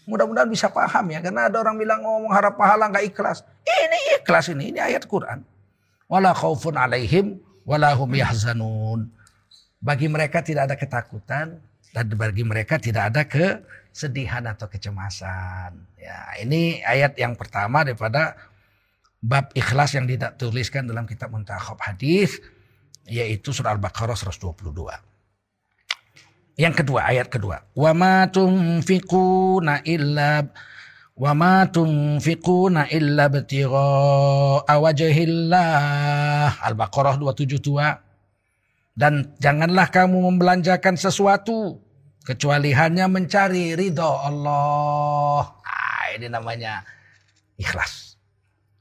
[0.09, 1.21] Mudah-mudahan bisa paham ya.
[1.21, 3.45] Karena ada orang bilang oh mengharap pahala nggak ikhlas.
[3.65, 5.50] Ini ikhlas ini, ini ayat Quran
[6.11, 9.07] wala khaufun alaihim wala hum yahzanun.
[9.81, 11.63] Bagi mereka tidak ada ketakutan
[11.95, 15.73] dan bagi mereka tidak ada kesedihan atau kecemasan.
[15.97, 18.37] Ya, ini ayat yang pertama daripada
[19.23, 22.43] bab ikhlas yang dituliskan dalam kitab Muntakhab Hadis
[23.09, 24.61] yaitu surah Al-Baqarah 122.
[26.61, 27.65] Yang kedua, ayat kedua.
[27.73, 30.45] Wa ma tunfiquna illa
[31.17, 36.63] Wa ma tunfiquna illa btigha'a wajhillah.
[36.65, 38.97] Al-Baqarah 272.
[38.97, 41.81] Dan janganlah kamu membelanjakan sesuatu
[42.21, 45.57] kecuali hanya mencari ridho Allah.
[45.65, 46.85] Nah, ini namanya
[47.57, 48.19] ikhlas.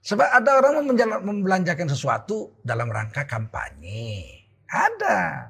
[0.04, 0.90] Sebab ada orang
[1.22, 4.42] membelanjakan sesuatu dalam rangka kampanye.
[4.66, 5.50] Ada.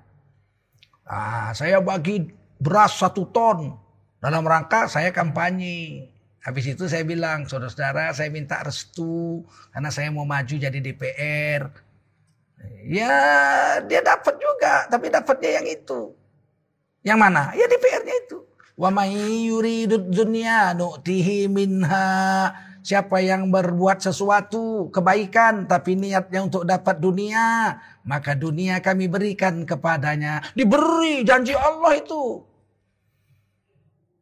[1.10, 2.28] Nah, saya bagi
[2.60, 3.74] beras satu ton
[4.20, 6.12] dalam rangka saya kampanye.
[6.40, 9.44] Habis itu saya bilang, saudara-saudara saya minta restu
[9.76, 11.68] karena saya mau maju jadi DPR.
[12.88, 13.16] Ya
[13.84, 16.16] dia dapat juga, tapi dapatnya yang itu.
[17.04, 17.44] Yang mana?
[17.56, 18.40] Ya DPR-nya itu.
[18.80, 19.12] Wa may
[19.52, 22.08] yuridud dunya nu'tihi minha.
[22.80, 27.76] Siapa yang berbuat sesuatu kebaikan tapi niatnya untuk dapat dunia,
[28.08, 30.40] maka dunia kami berikan kepadanya.
[30.56, 32.49] Diberi janji Allah itu.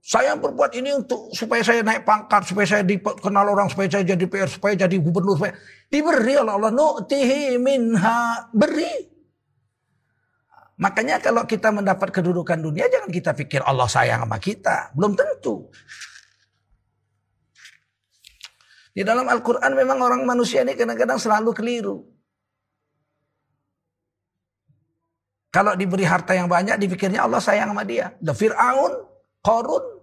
[0.07, 4.23] Saya berbuat ini untuk supaya saya naik pangkat, supaya saya dikenal orang, supaya saya jadi
[4.23, 5.51] PR, supaya jadi gubernur, supaya
[5.91, 6.71] diberi oleh Allah.
[6.71, 9.03] Nu'tihi minha beri.
[10.79, 14.95] Makanya kalau kita mendapat kedudukan dunia jangan kita pikir Allah sayang sama kita.
[14.95, 15.67] Belum tentu.
[18.95, 22.07] Di dalam Al-Quran memang orang manusia ini kadang-kadang selalu keliru.
[25.51, 28.15] Kalau diberi harta yang banyak dipikirnya Allah sayang sama dia.
[28.23, 29.03] The Fir'aun,
[29.41, 29.96] Korun,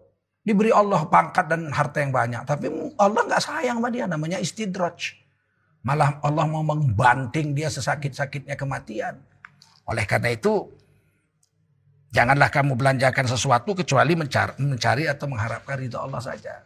[0.45, 2.45] Diberi Allah pangkat dan harta yang banyak.
[2.45, 2.69] Tapi
[3.01, 4.05] Allah nggak sayang sama dia.
[4.05, 5.17] Namanya istidraj.
[5.85, 9.17] Malah Allah mau membanting dia sesakit-sakitnya kematian.
[9.89, 10.69] Oleh karena itu
[12.15, 16.63] Janganlah kamu belanjakan sesuatu kecuali mencari, mencari atau mengharapkan ridho Allah saja.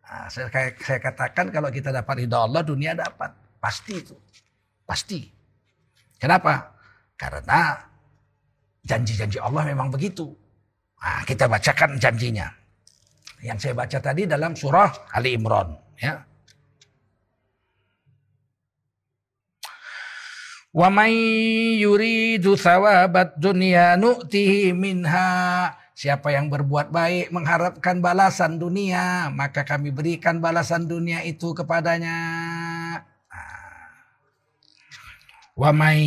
[0.00, 3.28] Nah, saya, saya katakan kalau kita dapat ridho Allah, dunia dapat.
[3.60, 4.16] Pasti itu.
[4.88, 5.20] Pasti.
[6.16, 6.72] Kenapa?
[7.12, 7.76] Karena
[8.88, 10.32] janji-janji Allah memang begitu.
[10.96, 12.48] Nah, kita bacakan janjinya.
[13.44, 15.76] Yang saya baca tadi dalam surah Ali Imran.
[16.00, 16.24] Ya.
[20.76, 21.16] Wa may
[21.80, 25.72] yuridu thawabat dunya nu'tihi minha.
[25.96, 32.20] Siapa yang berbuat baik mengharapkan balasan dunia, maka kami berikan balasan dunia itu kepadanya.
[35.56, 36.04] Wa may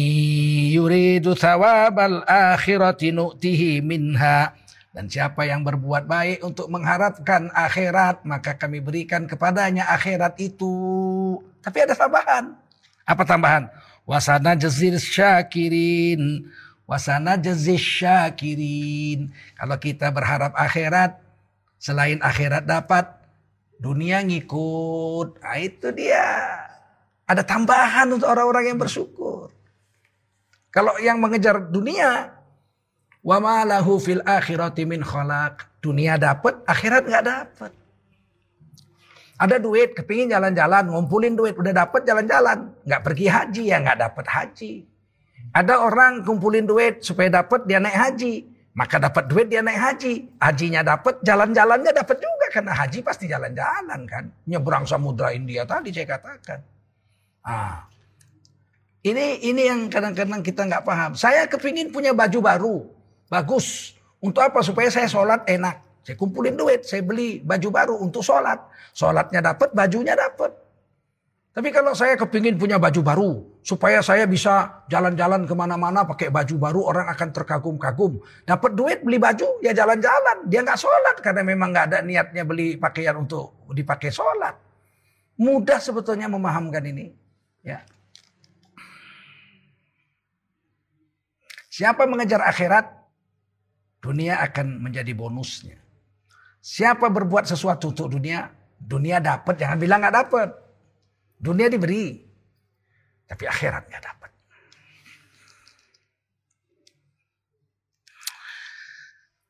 [0.70, 4.54] yuridu thawabal akhirati nu'tihi minha.
[4.90, 10.74] Dan siapa yang berbuat baik untuk mengharapkan akhirat, maka kami berikan kepadanya akhirat itu.
[11.62, 12.58] Tapi ada tambahan.
[13.06, 13.70] Apa tambahan?
[14.10, 16.50] Wasana jazir syakirin.
[16.90, 19.30] Wasana jazir syakirin.
[19.54, 21.22] Kalau kita berharap akhirat,
[21.78, 23.06] selain akhirat dapat,
[23.78, 25.38] dunia ngikut.
[25.38, 26.66] Nah, itu dia.
[27.30, 29.54] Ada tambahan untuk orang-orang yang bersyukur.
[30.74, 32.39] Kalau yang mengejar dunia,
[33.24, 33.38] wa
[34.00, 35.68] fil akhirati min khalaq.
[35.80, 37.72] Dunia dapat, akhirat nggak dapat.
[39.40, 42.76] Ada duit, kepingin jalan-jalan, ngumpulin duit, udah dapat jalan-jalan.
[42.84, 44.72] Nggak pergi haji ya nggak dapat haji.
[45.56, 48.34] Ada orang kumpulin duit supaya dapat dia naik haji.
[48.76, 50.28] Maka dapat duit dia naik haji.
[50.44, 52.46] Hajinya dapat, jalan-jalannya dapat juga.
[52.52, 54.28] Karena haji pasti jalan-jalan kan.
[54.46, 56.60] Nyebrang samudra India tadi saya katakan.
[57.48, 57.88] Ah.
[59.00, 61.12] Ini ini yang kadang-kadang kita nggak paham.
[61.16, 62.78] Saya kepingin punya baju baru.
[63.30, 63.96] Bagus.
[64.20, 64.60] Untuk apa?
[64.66, 66.04] Supaya saya sholat enak.
[66.04, 68.58] Saya kumpulin duit, saya beli baju baru untuk sholat.
[68.98, 70.52] Sholatnya dapat, bajunya dapat.
[71.50, 73.32] Tapi kalau saya kepingin punya baju baru,
[73.66, 78.22] supaya saya bisa jalan-jalan ke mana-mana pakai baju baru, orang akan terkagum-kagum.
[78.48, 80.50] Dapat duit beli baju, ya jalan-jalan.
[80.50, 84.56] Dia nggak sholat karena memang nggak ada niatnya beli pakaian untuk dipakai sholat.
[85.38, 87.12] Mudah sebetulnya memahamkan ini.
[87.66, 87.84] Ya.
[91.70, 92.99] Siapa mengejar akhirat,
[94.10, 95.78] dunia akan menjadi bonusnya.
[96.58, 98.50] Siapa berbuat sesuatu untuk dunia,
[98.82, 99.62] dunia dapat.
[99.62, 100.50] Jangan bilang nggak dapat.
[101.38, 102.18] Dunia diberi,
[103.30, 104.32] tapi akhirat nggak dapat.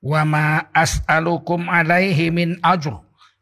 [0.04, 3.00] Wa ma as'alukum alaihi min ajr.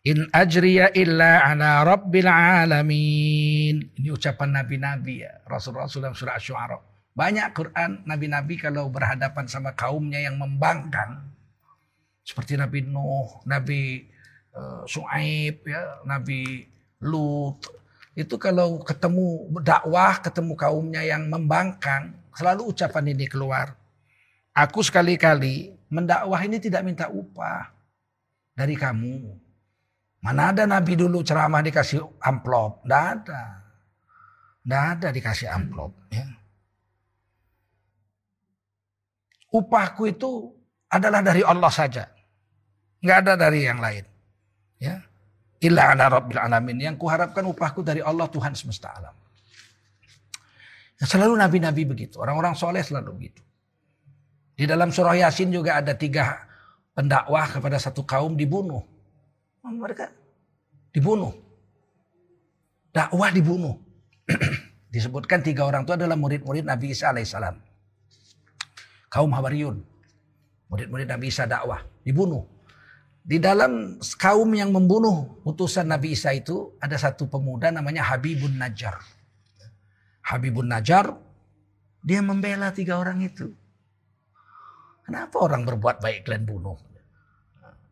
[0.07, 3.91] In ajriya illa ala rabbil alamin.
[3.99, 5.43] Ini ucapan nabi-nabi ya.
[5.43, 6.96] Rasul-Rasul dalam surah Asy-Syu'ara.
[7.17, 11.33] Banyak Quran nabi-nabi kalau berhadapan sama kaumnya yang membangkang
[12.27, 14.03] seperti Nabi Nuh, Nabi
[14.51, 16.67] uh, Su'aib, ya, Nabi
[17.01, 17.63] Lut.
[18.13, 23.79] Itu kalau ketemu dakwah, ketemu kaumnya yang membangkang, selalu ucapan ini keluar.
[24.51, 27.71] Aku sekali-kali mendakwah ini tidak minta upah
[28.51, 29.37] dari kamu.
[30.19, 32.83] Mana ada Nabi dulu ceramah dikasih amplop?
[32.83, 33.41] Tidak ada.
[34.65, 35.93] Tidak ada dikasih amplop.
[36.11, 36.27] Ya.
[39.51, 40.51] Upahku itu
[40.91, 42.07] adalah dari Allah saja.
[43.03, 44.03] Nggak ada dari yang lain.
[44.79, 45.03] Ya.
[45.63, 46.77] Illa ala rabbil alamin.
[46.77, 49.15] Yang kuharapkan upahku dari Allah Tuhan semesta alam.
[50.97, 52.17] Ya, selalu nabi-nabi begitu.
[52.17, 53.41] Orang-orang soleh selalu begitu.
[54.57, 56.41] Di dalam surah Yasin juga ada tiga
[56.97, 58.81] pendakwah kepada satu kaum dibunuh.
[59.61, 60.09] Mereka
[60.89, 61.29] dibunuh.
[62.89, 63.77] Dakwah dibunuh.
[64.93, 67.66] Disebutkan tiga orang itu adalah murid-murid Nabi Isa alaihissalam.
[69.07, 69.79] Kaum Hawariyun.
[70.67, 71.83] Murid-murid Nabi Isa dakwah.
[72.03, 72.43] Dibunuh.
[73.27, 79.03] Di dalam kaum yang membunuh utusan Nabi Isa itu ada satu pemuda namanya Habibun Najjar.
[80.23, 81.11] Habibun Najjar
[81.99, 83.51] dia membela tiga orang itu.
[85.03, 86.79] Kenapa orang berbuat baik kalian bunuh?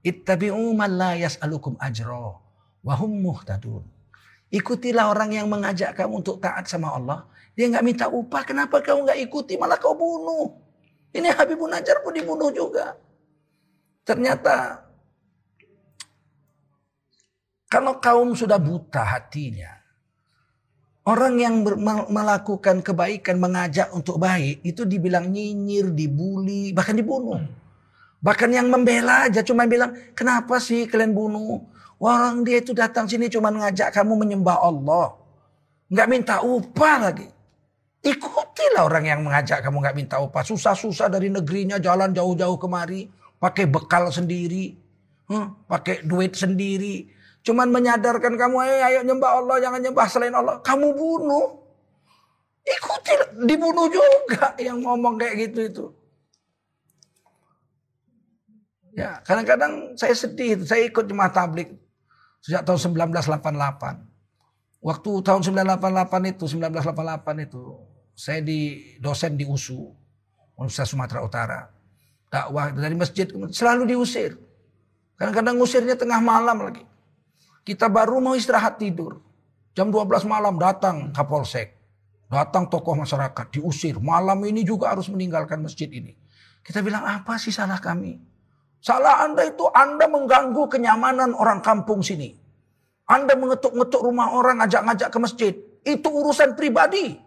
[0.08, 2.39] Ittabi'u man la yas'alukum ajra
[2.80, 3.84] wa hum muhtadun.
[4.56, 7.28] Ikutilah orang yang mengajak kamu untuk taat sama Allah.
[7.60, 10.64] Dia nggak minta upah, kenapa kau nggak ikuti malah kau bunuh?
[11.15, 12.99] Ini Habibun Najjar pun dibunuh juga.
[14.04, 14.84] Ternyata
[17.71, 19.71] kalau kaum sudah buta hatinya,
[21.08, 21.56] orang yang
[22.12, 27.39] melakukan kebaikan, mengajak untuk baik, itu dibilang nyinyir, dibully, bahkan dibunuh.
[28.19, 31.63] Bahkan yang membela aja cuma bilang, kenapa sih kalian bunuh?
[31.95, 35.15] Orang dia itu datang sini cuma ngajak kamu menyembah Allah.
[35.88, 37.30] Nggak minta upah lagi.
[38.55, 40.39] Ikutilah orang yang mengajak kamu nggak minta upah.
[40.39, 43.11] Susah-susah dari negerinya jalan jauh-jauh kemari.
[43.35, 44.79] Pakai bekal sendiri.
[45.27, 47.11] Hmm, pakai duit sendiri.
[47.43, 50.63] Cuman menyadarkan kamu, eh, ayo nyembah Allah, jangan nyembah selain Allah.
[50.63, 51.67] Kamu bunuh.
[52.63, 55.85] Ikuti, dibunuh juga yang ngomong kayak gitu itu.
[58.95, 61.75] Ya, kadang-kadang saya sedih, saya ikut jemaah tablik
[62.39, 62.79] sejak tahun
[63.11, 63.99] 1988.
[64.79, 69.91] Waktu tahun 1988 itu, 1988 itu, saya di dosen di USU,
[70.56, 71.60] Universitas Sumatera Utara.
[72.32, 74.39] Dakwah dari masjid selalu diusir.
[75.19, 76.84] Kadang-kadang ngusirnya tengah malam lagi.
[77.67, 79.19] Kita baru mau istirahat tidur.
[79.75, 81.75] Jam 12 malam datang Kapolsek.
[82.25, 84.01] Datang tokoh masyarakat, diusir.
[84.01, 86.15] Malam ini juga harus meninggalkan masjid ini.
[86.65, 88.17] Kita bilang apa sih salah kami?
[88.82, 92.34] Salah Anda itu Anda mengganggu kenyamanan orang kampung sini.
[93.06, 95.54] Anda mengetuk-ngetuk rumah orang, ngajak-ngajak ke masjid.
[95.86, 97.24] Itu urusan pribadi.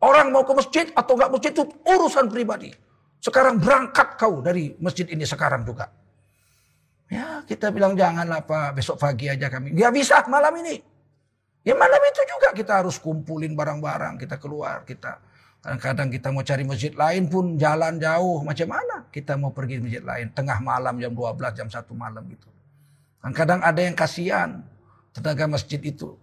[0.00, 2.72] Orang mau ke masjid atau nggak masjid itu urusan pribadi.
[3.20, 5.92] Sekarang berangkat kau dari masjid ini sekarang juga.
[7.10, 9.76] Ya kita bilang janganlah Pak besok pagi aja kami.
[9.76, 10.80] Gak bisa malam ini.
[11.60, 14.16] Ya malam itu juga kita harus kumpulin barang-barang.
[14.16, 14.88] Kita keluar.
[14.88, 15.20] Kita
[15.60, 18.40] Kadang-kadang kita mau cari masjid lain pun jalan jauh.
[18.40, 20.32] Macam mana kita mau pergi masjid lain.
[20.32, 22.48] Tengah malam jam 12, jam 1 malam gitu.
[23.20, 24.64] Kadang-kadang ada yang kasihan
[25.12, 26.16] tenaga masjid itu.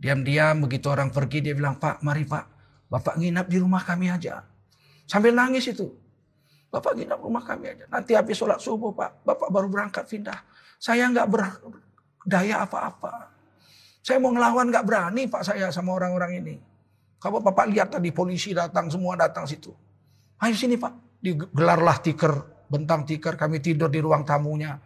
[0.00, 2.57] Diam-diam begitu orang pergi dia bilang, Pak mari Pak.
[2.88, 4.44] Bapak nginap di rumah kami aja.
[5.04, 5.92] Sambil nangis itu.
[6.68, 7.84] Bapak nginap rumah kami aja.
[7.88, 9.24] Nanti habis sholat subuh Pak.
[9.24, 10.40] Bapak baru berangkat pindah.
[10.80, 13.32] Saya nggak berdaya apa-apa.
[14.00, 16.56] Saya mau ngelawan nggak berani Pak saya sama orang-orang ini.
[17.18, 19.74] Kalau Bapak lihat tadi polisi datang, semua datang situ.
[20.38, 21.18] Ayo sini Pak.
[21.18, 22.32] Digelarlah tiker,
[22.70, 23.34] bentang tiker.
[23.34, 24.78] Kami tidur di ruang tamunya.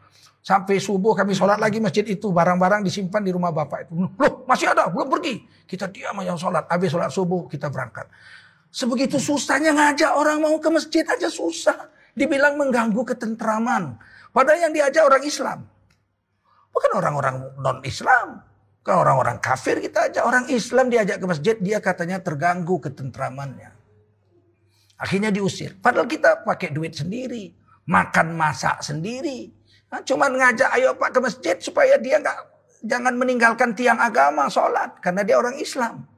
[0.43, 2.35] Sampai subuh kami sholat lagi masjid itu.
[2.35, 3.95] Barang-barang disimpan di rumah Bapak itu.
[3.95, 5.47] Loh masih ada, belum pergi.
[5.71, 6.67] Kita diam aja sholat.
[6.67, 8.11] Habis sholat subuh kita berangkat.
[8.75, 11.87] Sebegitu susahnya ngajak orang mau ke masjid aja susah.
[12.19, 13.97] Dibilang mengganggu ketentraman.
[14.35, 15.59] Padahal yang diajak orang Islam.
[16.75, 18.43] Bukan orang-orang non-Islam.
[18.83, 20.27] Kan orang-orang kafir kita aja.
[20.27, 23.71] Orang Islam diajak ke masjid, dia katanya terganggu ketentramannya.
[24.99, 25.79] Akhirnya diusir.
[25.79, 27.55] Padahal kita pakai duit sendiri.
[27.87, 29.62] Makan masak sendiri.
[30.01, 32.39] Cuman ngajak ayo pak ke masjid supaya dia nggak
[32.89, 34.97] jangan meninggalkan tiang agama sholat.
[35.05, 36.09] Karena dia orang Islam.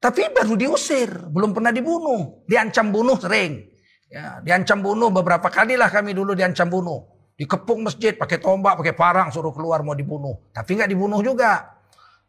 [0.00, 2.46] Tapi baru diusir, belum pernah dibunuh.
[2.48, 3.68] Diancam bunuh sering.
[4.06, 7.04] Ya, diancam bunuh beberapa kali lah kami dulu diancam bunuh.
[7.36, 10.48] Dikepung masjid pakai tombak, pakai parang suruh keluar mau dibunuh.
[10.54, 11.74] Tapi nggak dibunuh juga.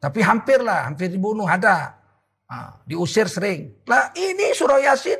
[0.02, 1.96] Tapi hampir lah, hampir dibunuh ada.
[2.50, 3.86] Nah, diusir sering.
[3.88, 5.20] Lah ini surah Yasin.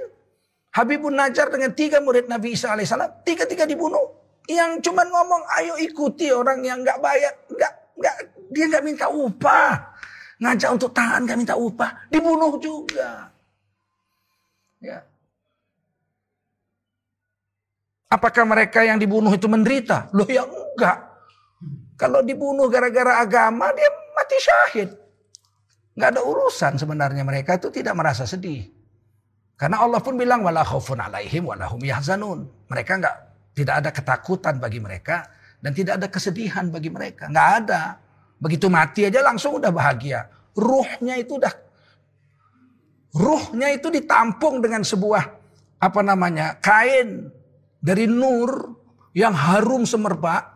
[0.74, 3.22] Habibun Najar dengan tiga murid Nabi Isa alaihissalam.
[3.22, 4.17] Tiga-tiga dibunuh.
[4.48, 7.36] Yang cuma ngomong ayo ikuti orang yang nggak bayar.
[7.52, 8.16] nggak nggak
[8.52, 9.76] dia nggak minta upah.
[10.40, 12.08] Ngajak untuk tahan nggak minta upah.
[12.08, 13.28] Dibunuh juga.
[14.80, 15.04] Ya.
[18.08, 20.08] Apakah mereka yang dibunuh itu menderita?
[20.16, 20.98] Loh ya enggak.
[22.00, 24.90] Kalau dibunuh gara-gara agama dia mati syahid.
[25.98, 28.64] Enggak ada urusan sebenarnya mereka itu tidak merasa sedih.
[29.58, 32.48] Karena Allah pun bilang wala khaufun alaihim wala hum yahzanun.
[32.70, 33.27] Mereka enggak
[33.58, 35.26] tidak ada ketakutan bagi mereka
[35.58, 37.26] dan tidak ada kesedihan bagi mereka.
[37.26, 37.82] Enggak ada.
[38.38, 40.30] Begitu mati aja langsung udah bahagia.
[40.54, 41.54] Ruhnya itu udah
[43.18, 45.24] ruhnya itu ditampung dengan sebuah
[45.82, 46.62] apa namanya?
[46.62, 47.34] kain
[47.82, 48.78] dari nur
[49.18, 50.54] yang harum semerbak.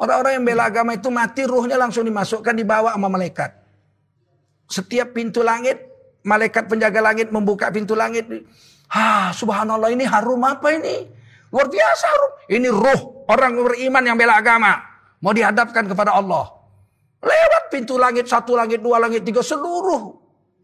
[0.00, 3.52] Orang-orang yang bela agama itu mati ruhnya langsung dimasukkan dibawa sama malaikat.
[4.66, 5.76] Setiap pintu langit,
[6.24, 8.26] malaikat penjaga langit membuka pintu langit.
[8.90, 11.19] Ah, subhanallah ini harum apa ini?
[11.50, 12.06] Luar biasa.
[12.50, 14.78] Ini ruh orang beriman yang bela agama.
[15.20, 16.46] Mau dihadapkan kepada Allah.
[17.20, 19.44] Lewat pintu langit, satu langit, dua langit, tiga.
[19.44, 20.16] Seluruh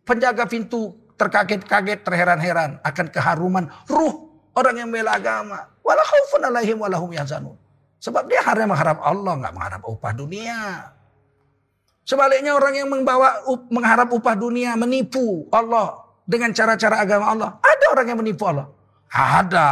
[0.06, 5.68] penjaga pintu terkaget-kaget, terheran-heran akan keharuman ruh orang yang bela agama.
[5.84, 7.56] Wala khaufun alaihim walahum yahzanun.
[8.00, 10.92] Sebab dia hanya mengharap Allah, nggak mengharap upah dunia.
[12.06, 17.50] Sebaliknya orang yang membawa mengharap upah dunia, menipu Allah dengan cara-cara agama Allah.
[17.58, 18.70] Ada orang yang menipu Allah.
[19.10, 19.68] Ada.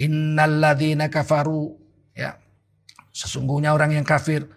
[0.00, 1.76] Innalladzina kafaru.
[2.16, 2.40] Ya.
[3.12, 4.48] Sesungguhnya orang yang kafir.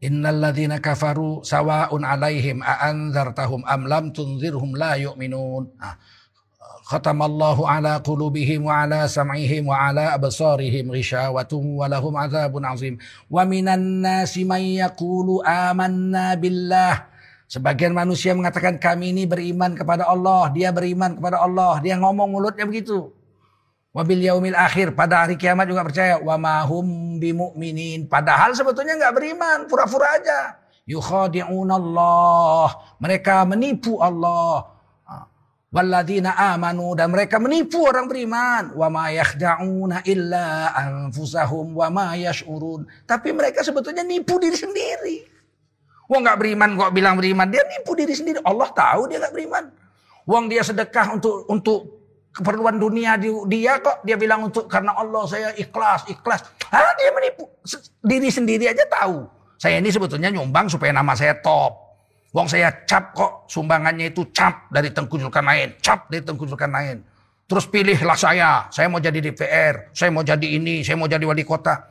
[0.00, 5.74] Innalladzina kafaru sawa'un alaihim a'anzartahum am lam tunzirhum la yu'minun.
[5.76, 6.00] Nah,
[6.88, 12.94] khatamallahu ala qulubihim wa ala sam'ihim wa ala absarihim ghishawatun wa lahum azabun azim
[13.28, 17.12] wa minan nasi may yaqulu amanna billah
[17.48, 22.68] Sebagian manusia mengatakan kami ini beriman kepada Allah, dia beriman kepada Allah, dia ngomong mulutnya
[22.68, 23.08] begitu.
[23.88, 28.04] Wabil yaumil akhir pada hari kiamat juga percaya wa mahum bimumin.
[28.04, 30.60] Padahal sebetulnya nggak beriman, pura-pura aja.
[30.84, 32.68] Yukhadi'un Allah.
[33.00, 34.76] Mereka menipu Allah.
[35.68, 38.72] Walladina amanu dan mereka menipu orang beriman.
[38.72, 42.88] Wa ma yakhda'una illa anfusahum wa ma yash'urun.
[43.04, 45.16] Tapi mereka sebetulnya nipu diri sendiri.
[46.08, 48.40] Wong nggak beriman kok bilang beriman, dia nipu diri sendiri.
[48.40, 49.68] Allah tahu dia nggak beriman.
[50.24, 51.97] Wong dia sedekah untuk untuk
[52.32, 56.46] keperluan dunia dia kok dia bilang untuk karena Allah saya ikhlas ikhlas.
[56.70, 57.48] Ah dia menipu.
[58.04, 59.26] Diri sendiri aja tahu.
[59.58, 61.90] Saya ini sebetulnya nyumbang supaya nama saya top.
[62.30, 67.00] Wong saya cap kok sumbangannya itu cap dari Tengku Zulkarnain cap dari Tengku Zulkarnain
[67.48, 68.68] terus pilihlah saya.
[68.68, 71.88] Saya mau jadi DPR saya mau jadi ini saya mau jadi wali kota.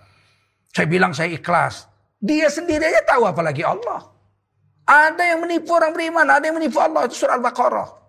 [0.72, 1.90] Saya bilang saya ikhlas.
[2.22, 4.14] Dia sendiri aja tahu apalagi Allah.
[4.88, 7.10] Ada yang menipu orang beriman ada yang menipu Allah.
[7.10, 8.07] Itu surah Al-Baqarah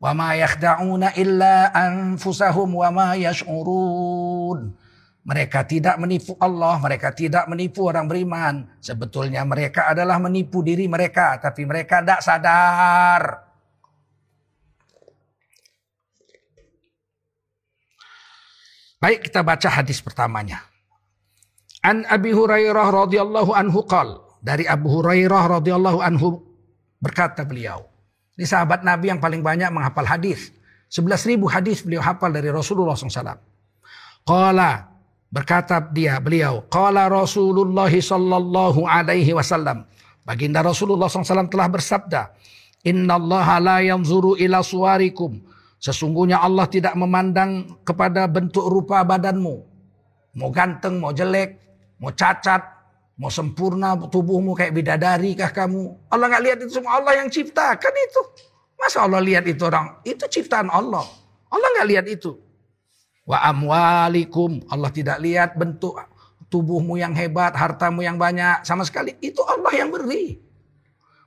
[0.00, 4.72] Wa ma yakhda'una illa anfusahum wa yash'urun.
[5.20, 8.64] Mereka tidak menipu Allah, mereka tidak menipu orang beriman.
[8.80, 13.44] Sebetulnya mereka adalah menipu diri mereka, tapi mereka tidak sadar.
[18.96, 20.64] Baik kita baca hadis pertamanya.
[21.84, 24.24] An Abi Hurairah radhiyallahu anhu qal.
[24.40, 26.40] Dari Abu Hurairah radhiyallahu anhu
[26.96, 27.89] berkata beliau.
[28.40, 30.48] Ini sahabat Nabi yang paling banyak menghafal hadis.
[30.88, 33.36] 11 ribu hadis beliau hafal dari Rasulullah SAW.
[34.24, 34.88] Qala
[35.28, 39.84] berkata dia beliau, Qala Rasulullah sallallahu alaihi wasallam.
[40.24, 42.32] Baginda Rasulullah SAW telah bersabda,
[42.88, 45.36] Inna Allah la yanzuru ila suwarikum.
[45.76, 49.68] Sesungguhnya Allah tidak memandang kepada bentuk rupa badanmu.
[50.40, 51.60] Mau ganteng, mau jelek,
[52.00, 52.79] mau cacat,
[53.20, 56.08] Mau sempurna tubuhmu kayak bidadari kah kamu?
[56.08, 56.96] Allah nggak lihat itu semua.
[56.96, 58.22] Allah yang ciptakan itu.
[58.80, 60.00] Masa Allah lihat itu orang?
[60.08, 61.04] Itu ciptaan Allah.
[61.52, 62.40] Allah nggak lihat itu.
[63.28, 64.64] Wa amwalikum.
[64.72, 66.00] Allah tidak lihat bentuk
[66.48, 68.64] tubuhmu yang hebat, hartamu yang banyak.
[68.64, 69.12] Sama sekali.
[69.20, 70.40] Itu Allah yang beri.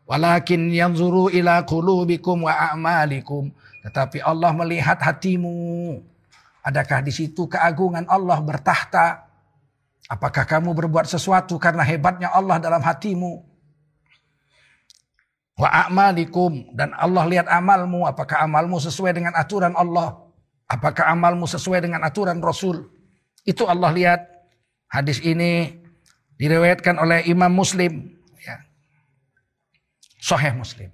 [0.10, 3.54] Walakin yang zuru ila kulubikum wa a'malikum.
[3.86, 6.02] Tetapi Allah melihat hatimu.
[6.66, 9.30] Adakah di situ keagungan Allah bertahta?
[10.14, 13.42] Apakah kamu berbuat sesuatu karena hebatnya Allah dalam hatimu?
[15.58, 20.22] Wa a'malikum dan Allah lihat amalmu, apakah amalmu sesuai dengan aturan Allah?
[20.70, 22.86] Apakah amalmu sesuai dengan aturan Rasul?
[23.42, 24.22] Itu Allah lihat.
[24.86, 25.82] Hadis ini
[26.38, 28.14] diriwayatkan oleh Imam Muslim,
[28.46, 28.62] ya.
[30.22, 30.94] Sahih Muslim.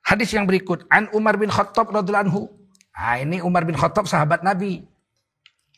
[0.00, 2.42] Hadis yang berikut, An Umar bin Khattab radhiyallahu anhu.
[2.96, 4.95] Nah, ini Umar bin Khattab sahabat Nabi.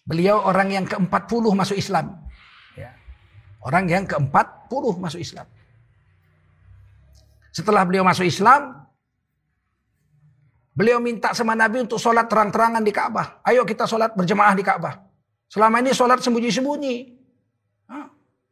[0.09, 2.17] Beliau orang yang ke-40 masuk Islam.
[2.73, 2.97] Ya.
[3.61, 5.45] Orang yang ke-40 masuk Islam.
[7.53, 8.89] Setelah beliau masuk Islam,
[10.73, 13.45] beliau minta sama Nabi untuk sholat terang-terangan di Ka'bah.
[13.45, 14.97] Ayo kita sholat berjemaah di Ka'bah.
[15.53, 17.21] Selama ini sholat sembunyi-sembunyi.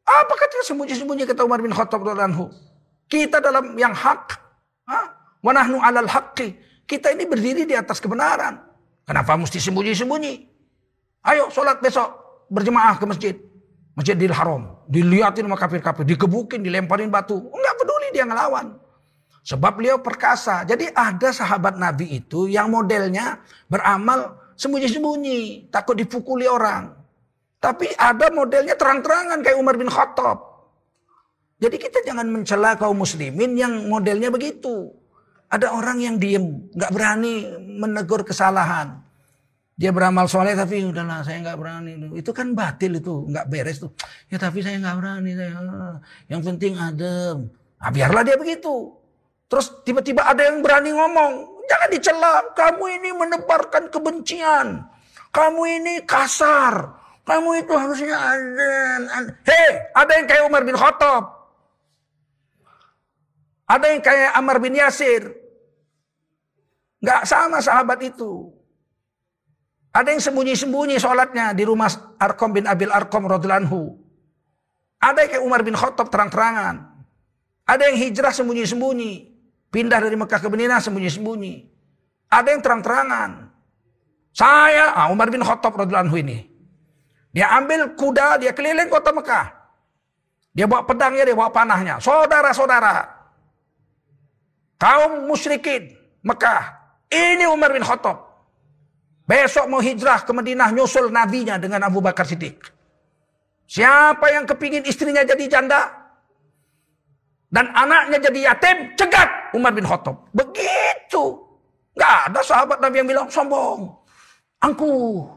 [0.07, 2.53] Apa kata sembunyi-sembunyi kata Umar bin Khattab anhu?
[3.09, 4.39] Kita dalam yang hak.
[5.41, 6.53] Wanahnu alal haqqi.
[6.85, 8.61] Kita ini berdiri di atas kebenaran.
[9.07, 10.56] Kenapa mesti sembunyi-sembunyi?
[11.27, 12.07] Ayo sholat besok
[12.47, 13.35] berjemaah ke masjid.
[13.99, 14.79] Masjidil Haram.
[14.87, 16.07] Dilihatin sama kafir-kafir.
[16.07, 17.43] Dikebukin, dilemparin batu.
[17.51, 18.79] Enggak peduli dia ngelawan.
[19.43, 20.62] Sebab beliau perkasa.
[20.62, 25.70] Jadi ada sahabat Nabi itu yang modelnya beramal sembunyi-sembunyi.
[25.74, 26.95] Takut dipukuli orang.
[27.59, 30.39] Tapi ada modelnya terang-terangan kayak Umar bin Khattab.
[31.57, 34.93] Jadi kita jangan mencela kaum muslimin yang modelnya begitu.
[35.49, 37.49] Ada orang yang diem, nggak berani
[37.81, 39.06] menegur kesalahan.
[39.77, 41.93] Dia beramal soleh tapi udahlah saya nggak berani.
[42.16, 43.93] Itu kan batil itu, nggak beres tuh.
[44.33, 45.37] Ya tapi saya nggak berani.
[45.37, 45.53] Saya.
[46.33, 47.53] Yang penting adem.
[47.77, 48.97] Nah, biarlah dia begitu.
[49.53, 51.33] Terus tiba-tiba ada yang berani ngomong.
[51.68, 52.35] Jangan dicela.
[52.57, 54.81] Kamu ini menebarkan kebencian.
[55.29, 56.97] Kamu ini kasar.
[57.29, 59.12] Kamu itu harusnya adem.
[59.45, 61.37] Hei, ada yang kayak Umar bin Khattab.
[63.68, 65.37] Ada yang kayak Amr bin Yasir.
[67.05, 68.56] Gak sama sahabat itu.
[69.97, 71.88] Ada yang sembunyi-sembunyi sholatnya di rumah
[72.20, 73.97] Arkom bin Abil Arkom radhiallahu
[75.01, 76.84] Ada yang kayak Umar bin Khattab terang-terangan.
[77.64, 79.12] Ada yang hijrah sembunyi-sembunyi.
[79.72, 81.55] Pindah dari Mekah ke Medina sembunyi-sembunyi.
[82.28, 83.30] Ada yang terang-terangan.
[84.36, 86.44] Saya, ah, Umar bin Khattab radhiallahu ini.
[87.32, 89.49] Dia ambil kuda, dia keliling kota Mekah.
[90.53, 92.01] Dia bawa pedangnya, dia bawa panahnya.
[92.05, 93.16] Saudara-saudara.
[94.76, 96.84] Kaum musyrikin Mekah.
[97.09, 98.26] Ini Umar bin Khattab.
[99.27, 102.62] Besok mau hijrah ke Madinah nyusul nabinya dengan Abu Bakar Siddiq.
[103.66, 105.91] Siapa yang kepingin istrinya jadi janda
[107.51, 110.31] dan anaknya jadi yatim, cegat Umar bin Khattab.
[110.31, 111.43] Begitu.
[111.99, 113.89] Gak ada sahabat Nabi yang bilang sombong,
[114.61, 115.33] angkuh,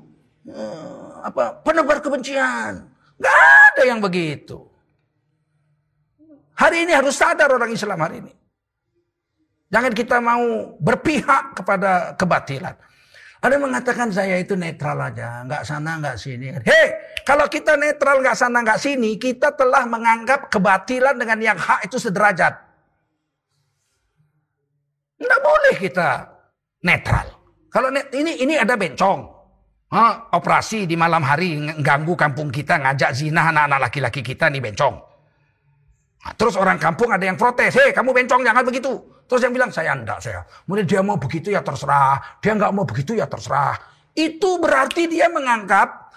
[0.51, 2.83] eh, apa penebar kebencian.
[3.15, 3.37] Gak
[3.73, 4.67] ada yang begitu.
[6.59, 8.33] Hari ini harus sadar orang Islam hari ini.
[9.71, 12.75] Jangan kita mau berpihak kepada kebatilan.
[13.39, 16.51] Ada yang mengatakan saya itu netral aja, nggak sana nggak sini.
[16.59, 16.87] Hei,
[17.23, 21.95] kalau kita netral nggak sana nggak sini, kita telah menganggap kebatilan dengan yang hak itu
[21.95, 22.51] sederajat.
[25.23, 26.09] Nggak boleh kita
[26.83, 27.27] netral.
[27.71, 29.19] Kalau net, ini ini ada bencong,
[29.95, 35.08] ha, operasi di malam hari ganggu kampung kita, ngajak zina anak-anak laki-laki kita nih bencong.
[36.19, 38.91] Nah, terus orang kampung ada yang protes, hei kamu bencong jangan begitu.
[39.23, 40.43] Terus yang bilang saya enggak saya.
[40.67, 43.77] Kemudian dia mau begitu ya terserah, dia nggak mau begitu ya terserah.
[44.11, 46.11] Itu berarti dia menganggap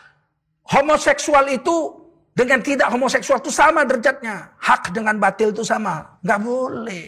[0.75, 4.59] homoseksual itu dengan tidak homoseksual itu sama derajatnya.
[4.59, 6.19] Hak dengan batil itu sama.
[6.25, 7.07] Nggak boleh.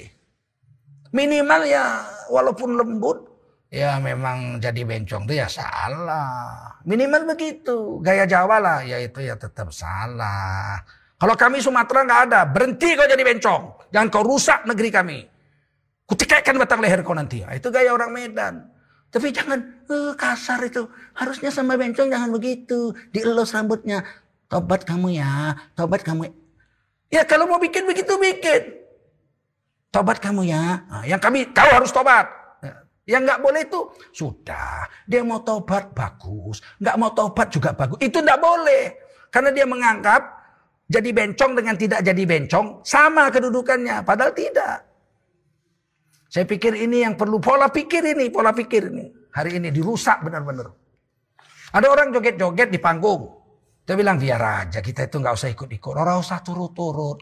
[1.11, 3.33] Minimal ya walaupun lembut.
[3.75, 6.79] Ya memang jadi bencong itu ya salah.
[6.87, 7.99] Minimal begitu.
[8.07, 8.79] Gaya Jawa lah.
[8.87, 10.79] Ya itu ya tetap salah.
[11.15, 12.41] Kalau kami Sumatera nggak ada.
[12.49, 13.63] Berhenti kau jadi bencong.
[13.95, 15.19] Jangan kau rusak negeri kami.
[16.05, 17.41] Kutikaikan batang leher kau nanti.
[17.47, 18.67] Itu gaya orang Medan.
[19.09, 20.91] Tapi jangan uh, kasar itu.
[21.15, 22.93] Harusnya sama bencong jangan begitu.
[23.15, 24.03] Dielus rambutnya.
[24.51, 26.29] Tobat kamu ya, tobat kamu.
[27.09, 28.85] Ya kalau mau bikin begitu bikin.
[29.89, 30.83] Tobat kamu ya.
[30.91, 32.27] Nah, yang kami, kau harus tobat.
[33.05, 33.81] Yang nggak boleh itu
[34.17, 38.01] sudah dia mau tobat bagus, nggak mau tobat juga bagus.
[38.01, 38.85] Itu nggak boleh
[39.29, 40.44] karena dia menganggap
[40.85, 44.85] jadi bencong dengan tidak jadi bencong sama kedudukannya, padahal tidak.
[46.29, 49.07] Saya pikir ini yang perlu pola pikir ini, pola pikir ini.
[49.33, 50.67] Hari ini dirusak benar-benar.
[51.75, 53.31] Ada orang joget-joget di panggung.
[53.85, 55.95] Dia bilang biar aja kita itu nggak usah ikut-ikut.
[55.95, 57.19] Orang usah turut-turut.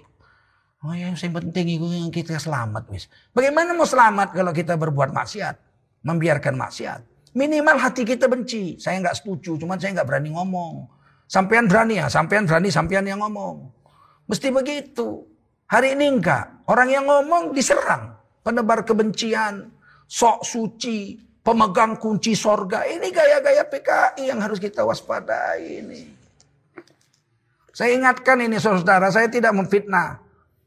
[0.82, 3.06] Oh yang penting itu yang kita selamat wis.
[3.30, 5.54] Bagaimana mau selamat kalau kita berbuat maksiat,
[6.02, 7.00] membiarkan maksiat?
[7.38, 8.76] Minimal hati kita benci.
[8.82, 10.90] Saya nggak setuju, cuman saya nggak berani ngomong.
[11.32, 13.64] Sampean berani ya, sampean berani, sampean yang ngomong.
[14.28, 15.24] Mesti begitu.
[15.64, 16.68] Hari ini enggak.
[16.68, 18.12] Orang yang ngomong diserang.
[18.44, 19.72] Penebar kebencian,
[20.04, 22.84] sok suci, pemegang kunci sorga.
[22.84, 26.02] Ini gaya-gaya PKI yang harus kita waspadai ini.
[27.72, 30.20] Saya ingatkan ini saudara, saya tidak memfitnah.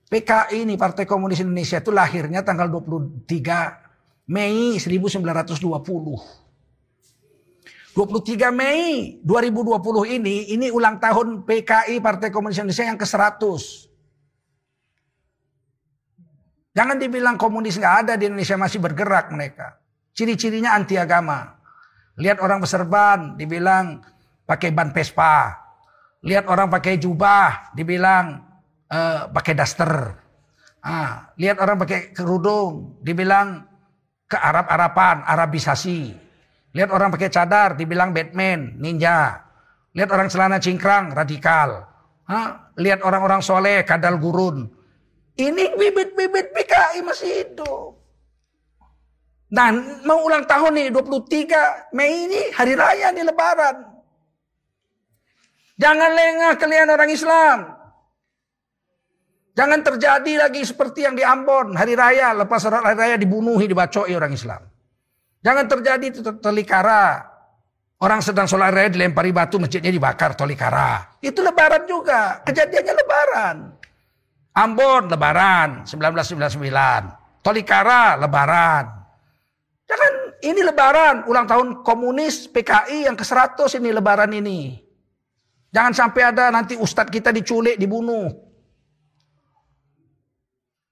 [0.10, 6.45] PKI ini Partai Komunis Indonesia itu lahirnya tanggal 23 Mei 1920.
[7.96, 13.40] 23 Mei 2020 ini, ini ulang tahun PKI Partai Komunis Indonesia yang ke-100.
[16.76, 19.80] Jangan dibilang komunis nggak ada di Indonesia masih bergerak mereka.
[20.12, 21.56] Ciri-cirinya anti agama.
[22.20, 24.04] Lihat orang berserban, dibilang
[24.44, 25.66] pakai ban Vespa,
[26.26, 28.42] Lihat orang pakai jubah, dibilang
[28.90, 29.94] uh, pakai daster.
[30.82, 33.62] Ah, lihat orang pakai kerudung, dibilang
[34.26, 36.25] ke Arab-Arapan, Arabisasi.
[36.76, 39.48] Lihat orang pakai cadar, dibilang Batman, ninja.
[39.96, 41.88] Lihat orang celana cingkrang, radikal.
[42.28, 44.68] Ah, lihat orang-orang soleh, kadal gurun.
[45.40, 47.96] Ini bibit-bibit PKI masih hidup.
[49.48, 53.78] Dan mau ulang tahun nih 23 Mei ini hari raya nih lebaran.
[55.80, 57.60] Jangan lengah kalian orang Islam.
[59.56, 61.72] Jangan terjadi lagi seperti yang di Ambon.
[61.72, 64.75] Hari raya, lepas hari raya dibunuhi, dibacoi orang Islam.
[65.46, 67.22] Jangan terjadi itu telikara.
[68.02, 71.22] Orang sedang sholat raya dilempari batu, masjidnya dibakar tolikara.
[71.22, 72.42] Itu lebaran juga.
[72.42, 73.56] Kejadiannya lebaran.
[74.58, 77.46] Ambon lebaran 1999.
[77.46, 78.86] Tolikara lebaran.
[79.86, 84.82] Jangan ini lebaran ulang tahun komunis PKI yang ke-100 ini lebaran ini.
[85.70, 88.34] Jangan sampai ada nanti ustadz kita diculik, dibunuh.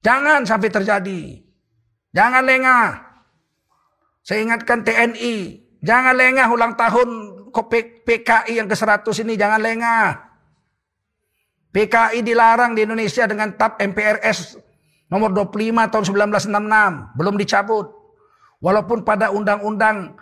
[0.05, 1.41] Jangan sampai terjadi.
[2.13, 3.12] Jangan lengah.
[4.23, 5.59] Saya ingatkan TNI.
[5.83, 7.07] Jangan lengah ulang tahun
[8.07, 9.35] PKI yang ke-100 ini.
[9.35, 10.31] Jangan lengah.
[11.75, 14.55] PKI dilarang di Indonesia dengan TAP MPRS
[15.11, 16.03] nomor 25 tahun
[16.39, 17.19] 1966.
[17.19, 17.91] Belum dicabut.
[18.63, 20.15] Walaupun pada undang-undang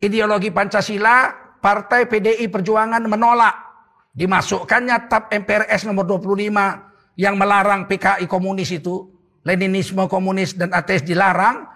[0.00, 3.54] ideologi Pancasila Partai PDI Perjuangan menolak
[4.16, 6.48] dimasukkannya TAP MPRS nomor 25
[7.20, 11.66] yang melarang PKI komunis itu, Leninisme komunis dan ateis dilarang,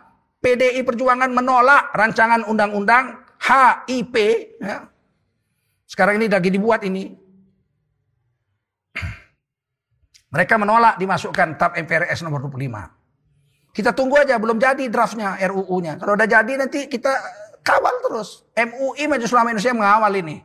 [0.47, 4.14] PDI Perjuangan menolak rancangan undang-undang HIP.
[4.62, 4.86] Ya.
[5.90, 7.11] Sekarang ini lagi dibuat ini.
[10.30, 13.74] Mereka menolak dimasukkan TAP MPRS nomor 25.
[13.74, 15.99] Kita tunggu aja, belum jadi draftnya RUU-nya.
[15.99, 17.11] Kalau udah jadi nanti kita
[17.66, 18.47] Kawal terus.
[18.55, 20.38] MUI Majelis Ulama Indonesia mengawal ini.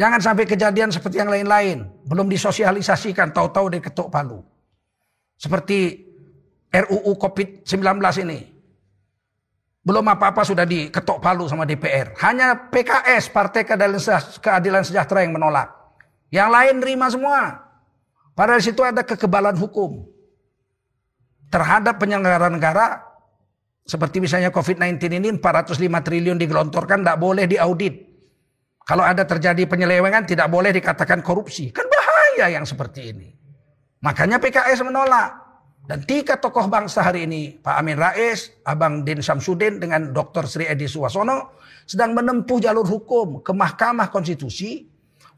[0.00, 1.84] Jangan sampai kejadian seperti yang lain-lain.
[2.08, 4.40] Belum disosialisasikan, tahu-tahu dari ketuk palu.
[5.36, 6.00] Seperti
[6.72, 7.68] RUU COVID-19
[8.24, 8.59] ini.
[9.80, 12.12] Belum apa-apa sudah diketok palu sama DPR.
[12.20, 15.72] Hanya PKS, Partai Keadilan Sejahtera yang menolak.
[16.28, 17.64] Yang lain terima semua.
[18.36, 20.04] Padahal situ ada kekebalan hukum.
[21.48, 23.02] Terhadap penyelenggara negara
[23.88, 28.06] seperti misalnya COVID-19 ini 405 triliun digelontorkan tidak boleh diaudit.
[28.84, 31.72] Kalau ada terjadi penyelewengan tidak boleh dikatakan korupsi.
[31.72, 33.32] Kan bahaya yang seperti ini.
[34.04, 35.39] Makanya PKS menolak.
[35.90, 40.46] Dan tiga tokoh bangsa hari ini, Pak Amin Rais, Abang Din Samsudin dengan Dr.
[40.46, 44.86] Sri Edi Suwasono sedang menempuh jalur hukum ke Mahkamah Konstitusi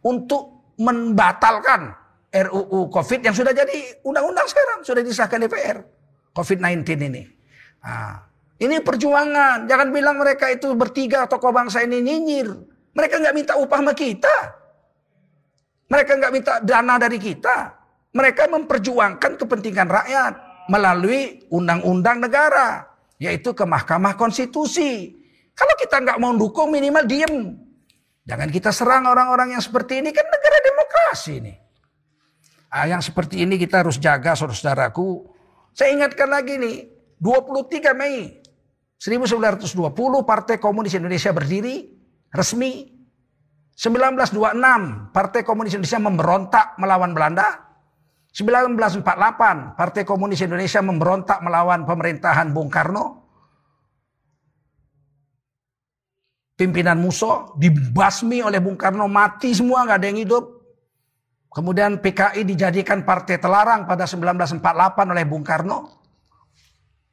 [0.05, 1.97] untuk membatalkan
[2.29, 5.89] RUU COVID yang sudah jadi undang-undang sekarang, sudah disahkan DPR.
[6.37, 7.25] COVID-19 ini.
[7.81, 8.21] Nah,
[8.61, 9.65] ini perjuangan.
[9.65, 12.53] Jangan bilang mereka itu bertiga tokoh bangsa ini nyinyir.
[12.93, 14.37] Mereka nggak minta upah sama kita.
[15.89, 17.82] Mereka nggak minta dana dari kita.
[18.13, 20.35] Mereka memperjuangkan kepentingan rakyat
[20.69, 22.85] melalui undang-undang negara,
[23.17, 25.17] yaitu ke Mahkamah Konstitusi.
[25.57, 27.57] Kalau kita nggak mau dukung minimal diem.
[28.23, 31.55] Jangan kita serang orang-orang yang seperti ini kan negara demokrasi ini.
[32.73, 35.29] Ah, yang seperti ini kita harus jaga saudara-saudaraku.
[35.77, 36.89] Saya ingatkan lagi nih,
[37.21, 38.41] 23 Mei
[38.97, 41.91] 1920 Partai Komunis Indonesia berdiri
[42.31, 42.93] resmi.
[43.73, 47.72] 1926 Partai Komunis Indonesia memberontak melawan Belanda.
[48.33, 53.21] 1948 Partai Komunis Indonesia memberontak melawan pemerintahan Bung Karno.
[56.57, 60.65] Pimpinan Muso dibasmi oleh Bung Karno mati semua nggak ada yang hidup.
[61.53, 64.65] Kemudian PKI dijadikan partai telarang pada 1948
[65.13, 66.01] oleh Bung Karno.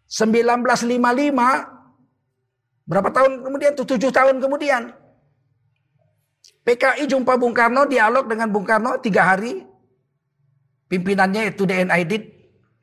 [0.07, 3.75] 1955 berapa tahun kemudian?
[3.75, 4.95] Tujuh tahun kemudian
[6.63, 9.68] PKI jumpa Bung Karno dialog dengan Bung Karno tiga hari
[10.89, 12.25] Pimpinannya itu DN Aidit.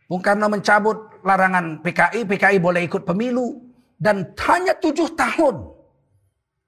[0.07, 3.59] Bung Karno mencabut larangan PKI, PKI boleh ikut pemilu.
[3.98, 5.66] Dan hanya tujuh tahun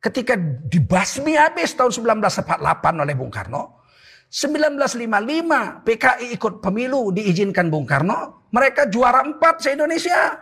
[0.03, 0.35] ketika
[0.67, 3.79] dibasmi habis tahun 1948 oleh Bung Karno.
[4.29, 8.51] 1955 PKI ikut pemilu diizinkan Bung Karno.
[8.51, 10.35] Mereka juara empat se-Indonesia.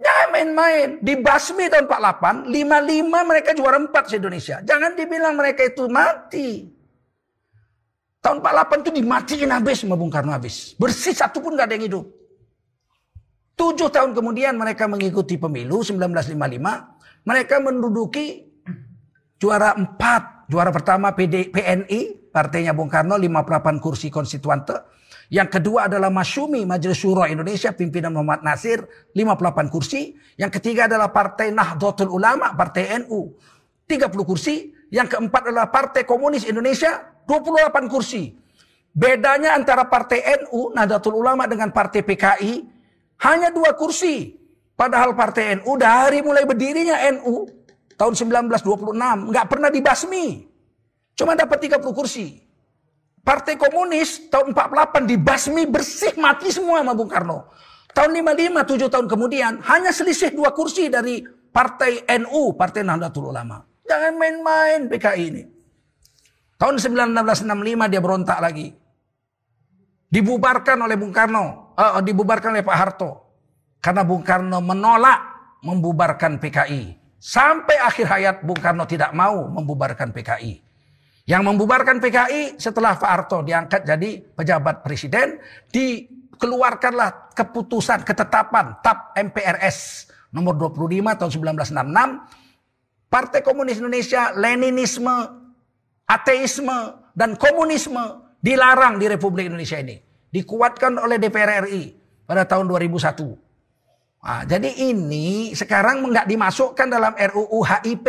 [0.00, 0.88] Jangan main-main.
[1.04, 4.64] Dibasmi tahun 48, 55 mereka juara empat se-Indonesia.
[4.64, 6.79] Jangan dibilang mereka itu mati.
[8.20, 10.76] Tahun 48 itu dimatiin habis sama Bung Karno habis.
[10.76, 12.04] Bersih satu pun gak ada yang hidup.
[13.56, 16.36] Tujuh tahun kemudian mereka mengikuti pemilu 1955.
[17.24, 18.44] Mereka menduduki
[19.40, 20.52] juara empat.
[20.52, 24.76] Juara pertama PD, PNI, partainya Bung Karno 58 kursi konstituante.
[25.30, 28.82] Yang kedua adalah Masyumi, Majelis Syuro Indonesia, pimpinan Muhammad Nasir,
[29.14, 30.18] 58 kursi.
[30.34, 33.38] Yang ketiga adalah Partai Nahdlatul Ulama, Partai NU,
[33.86, 34.74] 30 kursi.
[34.90, 38.34] Yang keempat adalah Partai Komunis Indonesia, 28 kursi.
[38.90, 42.66] Bedanya antara partai NU, Nahdlatul Ulama dengan partai PKI
[43.22, 44.34] hanya dua kursi.
[44.74, 47.46] Padahal partai NU dari mulai berdirinya NU
[47.94, 50.26] tahun 1926 nggak pernah dibasmi.
[51.14, 52.42] Cuma dapat 30 kursi.
[53.20, 57.52] Partai Komunis tahun 48 dibasmi bersih mati semua sama Bung Karno.
[57.92, 61.20] Tahun 55 7 tahun kemudian hanya selisih dua kursi dari
[61.52, 63.60] partai NU, Partai Nahdlatul Ulama.
[63.84, 65.59] Jangan main-main PKI ini.
[66.60, 68.68] Tahun 1965 dia berontak lagi.
[70.12, 73.10] Dibubarkan oleh Bung Karno, uh, dibubarkan oleh Pak Harto.
[73.80, 75.20] Karena Bung Karno menolak
[75.64, 77.00] membubarkan PKI.
[77.16, 80.60] Sampai akhir hayat Bung Karno tidak mau membubarkan PKI.
[81.24, 85.40] Yang membubarkan PKI setelah Pak Harto diangkat jadi pejabat presiden,
[85.72, 91.30] dikeluarkanlah keputusan ketetapan TAP MPRS nomor 25 tahun
[91.72, 95.39] 1966 Partai Komunis Indonesia Leninisme
[96.10, 99.94] ateisme dan komunisme dilarang di Republik Indonesia ini.
[100.30, 101.94] Dikuatkan oleh DPR RI
[102.26, 103.38] pada tahun 2001.
[104.20, 108.06] Nah, jadi ini sekarang nggak dimasukkan dalam RUU HIP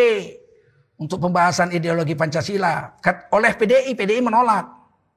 [0.97, 2.97] untuk pembahasan ideologi Pancasila.
[3.33, 4.65] Oleh PDI, PDI menolak.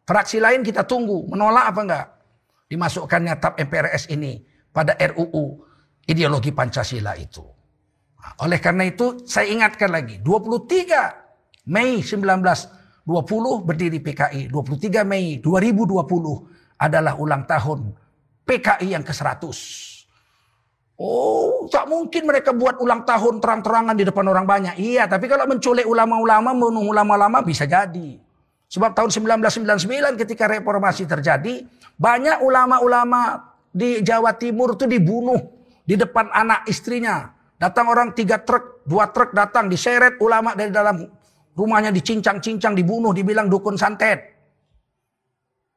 [0.04, 2.06] Fraksi lain kita tunggu, menolak apa enggak?
[2.68, 5.64] Dimasukkannya TAP MPRS ini pada RUU
[6.04, 7.44] ideologi Pancasila itu.
[8.20, 11.23] Nah, oleh karena itu saya ingatkan lagi, 23
[11.64, 13.08] Mei 1920
[13.64, 14.52] berdiri PKI.
[14.52, 17.92] 23 Mei 2020 adalah ulang tahun
[18.44, 19.40] PKI yang ke-100.
[20.94, 24.78] Oh, tak mungkin mereka buat ulang tahun terang-terangan di depan orang banyak.
[24.78, 28.20] Iya, tapi kalau menculik ulama-ulama, membunuh ulama-ulama bisa jadi.
[28.70, 31.66] Sebab tahun 1999 ketika reformasi terjadi,
[31.98, 35.38] banyak ulama-ulama di Jawa Timur itu dibunuh
[35.82, 37.34] di depan anak istrinya.
[37.58, 41.06] Datang orang tiga truk, dua truk datang diseret ulama dari dalam
[41.54, 44.34] Rumahnya dicincang-cincang, dibunuh, dibilang dukun santet.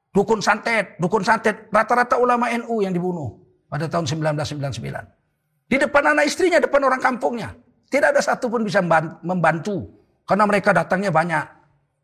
[0.10, 1.70] Dukun santet, dukun santet.
[1.70, 3.38] Rata-rata ulama NU yang dibunuh
[3.70, 5.70] pada tahun 1999.
[5.70, 7.54] Di depan anak istrinya, depan orang kampungnya.
[7.88, 8.82] Tidak ada satu pun bisa
[9.22, 9.86] membantu.
[10.26, 11.46] Karena mereka datangnya banyak.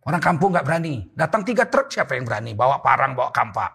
[0.03, 1.09] Orang kampung nggak berani.
[1.15, 2.53] Datang tiga truk, siapa yang berani?
[2.53, 3.71] Bawa parang, bawa kampak.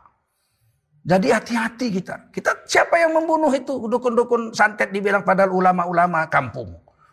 [1.09, 2.28] Jadi hati-hati kita.
[2.28, 3.88] Kita siapa yang membunuh itu?
[3.88, 6.68] Dukun-dukun santet dibilang padahal ulama-ulama kampung.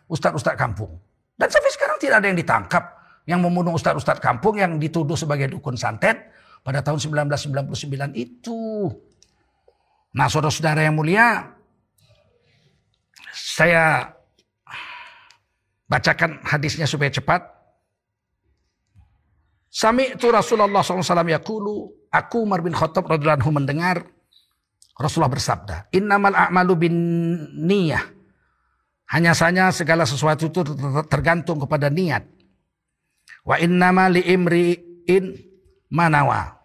[0.06, 1.00] Ustadz-ustadz kampung.
[1.36, 2.84] Dan sampai sekarang tidak ada yang ditangkap
[3.28, 6.32] yang membunuh ustadz-ustadz kampung yang dituduh sebagai dukun santet
[6.64, 8.88] pada tahun 1999 itu.
[10.16, 11.52] Nah saudara-saudara yang mulia,
[13.36, 14.16] saya
[15.84, 17.44] bacakan hadisnya supaya cepat.
[19.68, 24.08] Sami itu Rasulullah SAW yakulu, aku Umar bin Khattab radhiyallahu mendengar
[24.96, 26.94] Rasulullah bersabda, Innamal a'malu bin
[27.60, 28.15] niyah.
[29.06, 30.66] Hanya saja segala sesuatu itu
[31.06, 32.26] tergantung kepada niat.
[33.46, 35.34] Wa innama li imri'in
[35.94, 36.58] manawa.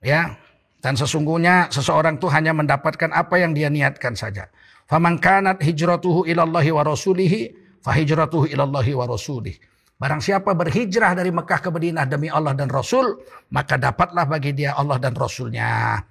[0.00, 0.40] Ya.
[0.82, 4.50] Dan sesungguhnya seseorang itu hanya mendapatkan apa yang dia niatkan saja.
[4.90, 7.54] Faman kanat hijratuhu ilallahi wa rasulihi
[7.86, 9.54] fahijratuhu ilallahi wa rasulih.
[10.02, 13.22] Barang siapa berhijrah dari Mekah ke Madinah demi Allah dan Rasul,
[13.54, 16.02] maka dapatlah bagi dia Allah dan Rasulnya.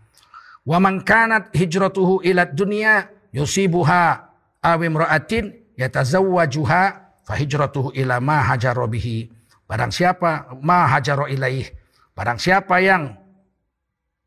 [0.64, 4.32] Wa man kanat hijratuhu ila dunya yusibuha
[4.64, 6.82] awim ra'atin yatazawwajuha
[7.26, 8.46] fahijratuhu ila ma
[8.86, 9.34] bihi.
[9.66, 11.66] Barang siapa ma hajara ilaih.
[12.14, 13.18] Barang siapa yang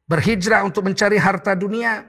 [0.09, 2.09] berhijrah untuk mencari harta dunia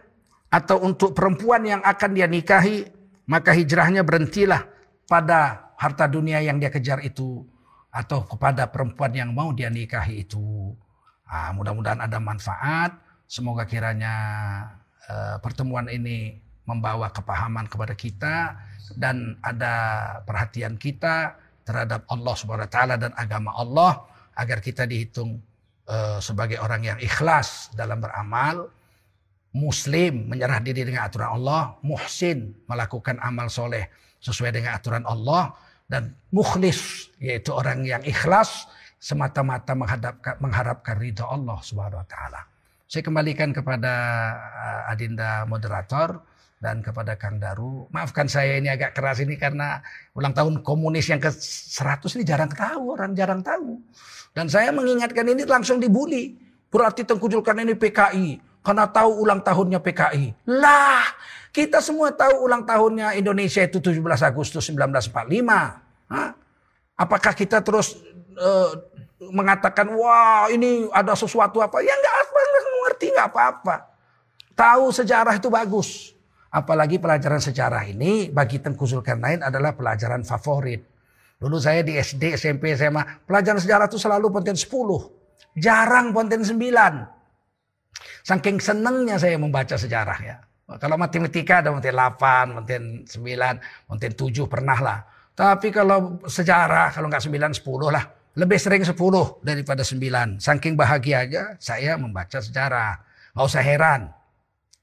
[0.50, 2.88] atau untuk perempuan yang akan dia nikahi,
[3.28, 4.64] maka hijrahnya berhentilah
[5.06, 7.44] pada harta dunia yang dia kejar itu
[7.92, 10.72] atau kepada perempuan yang mau dia nikahi itu.
[11.28, 12.96] Nah, mudah-mudahan ada manfaat.
[13.26, 14.14] Semoga kiranya
[15.10, 18.58] uh, pertemuan ini membawa kepahaman kepada kita
[18.94, 19.74] dan ada
[20.28, 21.34] perhatian kita
[21.66, 24.06] terhadap Allah Subhanahu wa taala dan agama Allah
[24.38, 25.42] agar kita dihitung
[25.90, 28.70] uh, sebagai orang yang ikhlas dalam beramal,
[29.56, 33.90] muslim menyerah diri dengan aturan Allah, muhsin melakukan amal soleh
[34.22, 35.56] sesuai dengan aturan Allah
[35.90, 42.42] dan mukhlis yaitu orang yang ikhlas semata-mata menghadapkan mengharapkan ridha Allah Subhanahu wa taala.
[42.86, 43.94] Saya kembalikan kepada
[44.38, 46.22] uh, Adinda moderator
[46.66, 47.86] dan kepada Kang Daru.
[47.94, 49.86] Maafkan saya ini agak keras ini karena
[50.18, 53.78] ulang tahun komunis yang ke-100 ini jarang tahu, orang jarang tahu.
[54.34, 56.34] Dan saya mengingatkan ini langsung dibully.
[56.74, 60.50] Berarti tengkujulkan ini PKI karena tahu ulang tahunnya PKI.
[60.50, 61.06] Lah,
[61.54, 65.22] kita semua tahu ulang tahunnya Indonesia itu 17 Agustus 1945.
[66.10, 66.34] Hah?
[66.98, 68.02] Apakah kita terus
[68.42, 68.74] uh,
[69.30, 71.78] mengatakan wah ini ada sesuatu apa?
[71.86, 72.40] Ya nggak apa,
[72.90, 73.76] ngerti nggak apa-apa.
[74.58, 76.15] Tahu sejarah itu bagus.
[76.56, 80.88] Apalagi pelajaran sejarah ini bagi Tengku Zulkarnain adalah pelajaran favorit.
[81.36, 84.72] Dulu saya di SD, SMP, SMA, pelajaran sejarah itu selalu ponten 10.
[85.60, 86.56] Jarang ponten 9.
[88.24, 90.40] Saking senengnya saya membaca sejarah ya.
[90.80, 95.00] Kalau matematika ada mungkin 8, mungkin 9, mungkin 7 pernah lah.
[95.36, 98.08] Tapi kalau sejarah, kalau nggak 9, 10 lah.
[98.40, 98.96] Lebih sering 10
[99.44, 100.40] daripada 9.
[100.40, 102.96] Saking bahagianya saya membaca sejarah.
[103.36, 104.02] Nggak usah heran.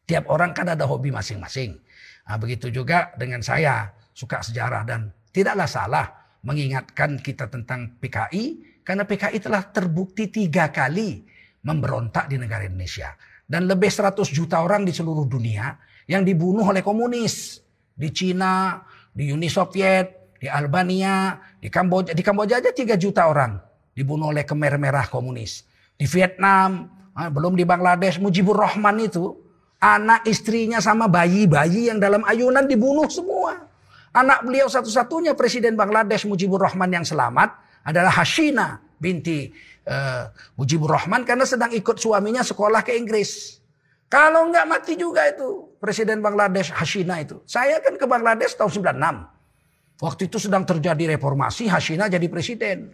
[0.03, 1.78] Tiap orang kan ada hobi masing-masing.
[2.26, 6.07] Nah, begitu juga dengan saya suka sejarah dan tidaklah salah
[6.42, 8.44] mengingatkan kita tentang PKI
[8.82, 11.22] karena PKI telah terbukti tiga kali
[11.62, 13.14] memberontak di negara Indonesia
[13.46, 15.78] dan lebih 100 juta orang di seluruh dunia
[16.11, 17.62] yang dibunuh oleh komunis
[17.94, 18.82] di Cina,
[19.14, 22.11] di Uni Soviet, di Albania, di Kamboja.
[22.16, 23.59] Di Kamboja aja 3 juta orang
[23.94, 25.62] dibunuh oleh Khmer Merah komunis.
[25.94, 29.41] Di Vietnam, ah, belum di Bangladesh, Mujibur Rahman itu
[29.83, 33.66] anak istrinya sama bayi-bayi yang dalam ayunan dibunuh semua.
[34.14, 39.51] Anak beliau satu-satunya presiden Bangladesh Mujibur Rahman yang selamat adalah Hashina binti
[39.91, 43.59] uh, Mujibur Rahman karena sedang ikut suaminya sekolah ke Inggris.
[44.07, 47.43] Kalau nggak mati juga itu Presiden Bangladesh Hashina itu.
[47.49, 50.05] Saya kan ke Bangladesh tahun 96.
[50.05, 52.93] Waktu itu sedang terjadi reformasi, Hashina jadi presiden.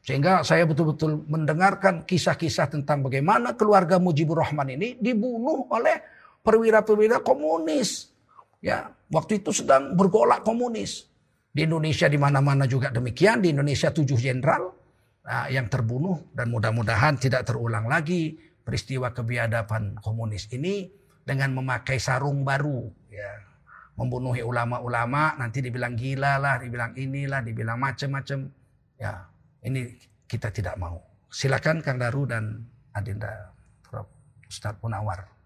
[0.00, 6.00] Sehingga saya betul-betul mendengarkan kisah-kisah tentang bagaimana keluarga Mujibur Rahman ini dibunuh oleh
[6.44, 8.12] perwira-perwira komunis.
[8.60, 11.08] Ya, waktu itu sedang bergolak komunis.
[11.50, 13.42] Di Indonesia di mana-mana juga demikian.
[13.42, 14.70] Di Indonesia tujuh jenderal
[15.26, 20.88] uh, yang terbunuh dan mudah-mudahan tidak terulang lagi peristiwa kebiadaban komunis ini
[21.24, 23.30] dengan memakai sarung baru ya
[23.98, 28.48] membunuhi ulama-ulama nanti dibilang gila lah dibilang inilah dibilang macam-macam
[28.96, 29.28] ya
[29.66, 29.92] ini
[30.24, 30.96] kita tidak mau
[31.28, 32.64] silakan Kang Daru dan
[32.96, 33.52] Adinda
[33.84, 34.08] Prof
[34.48, 35.39] Ustadz Punawar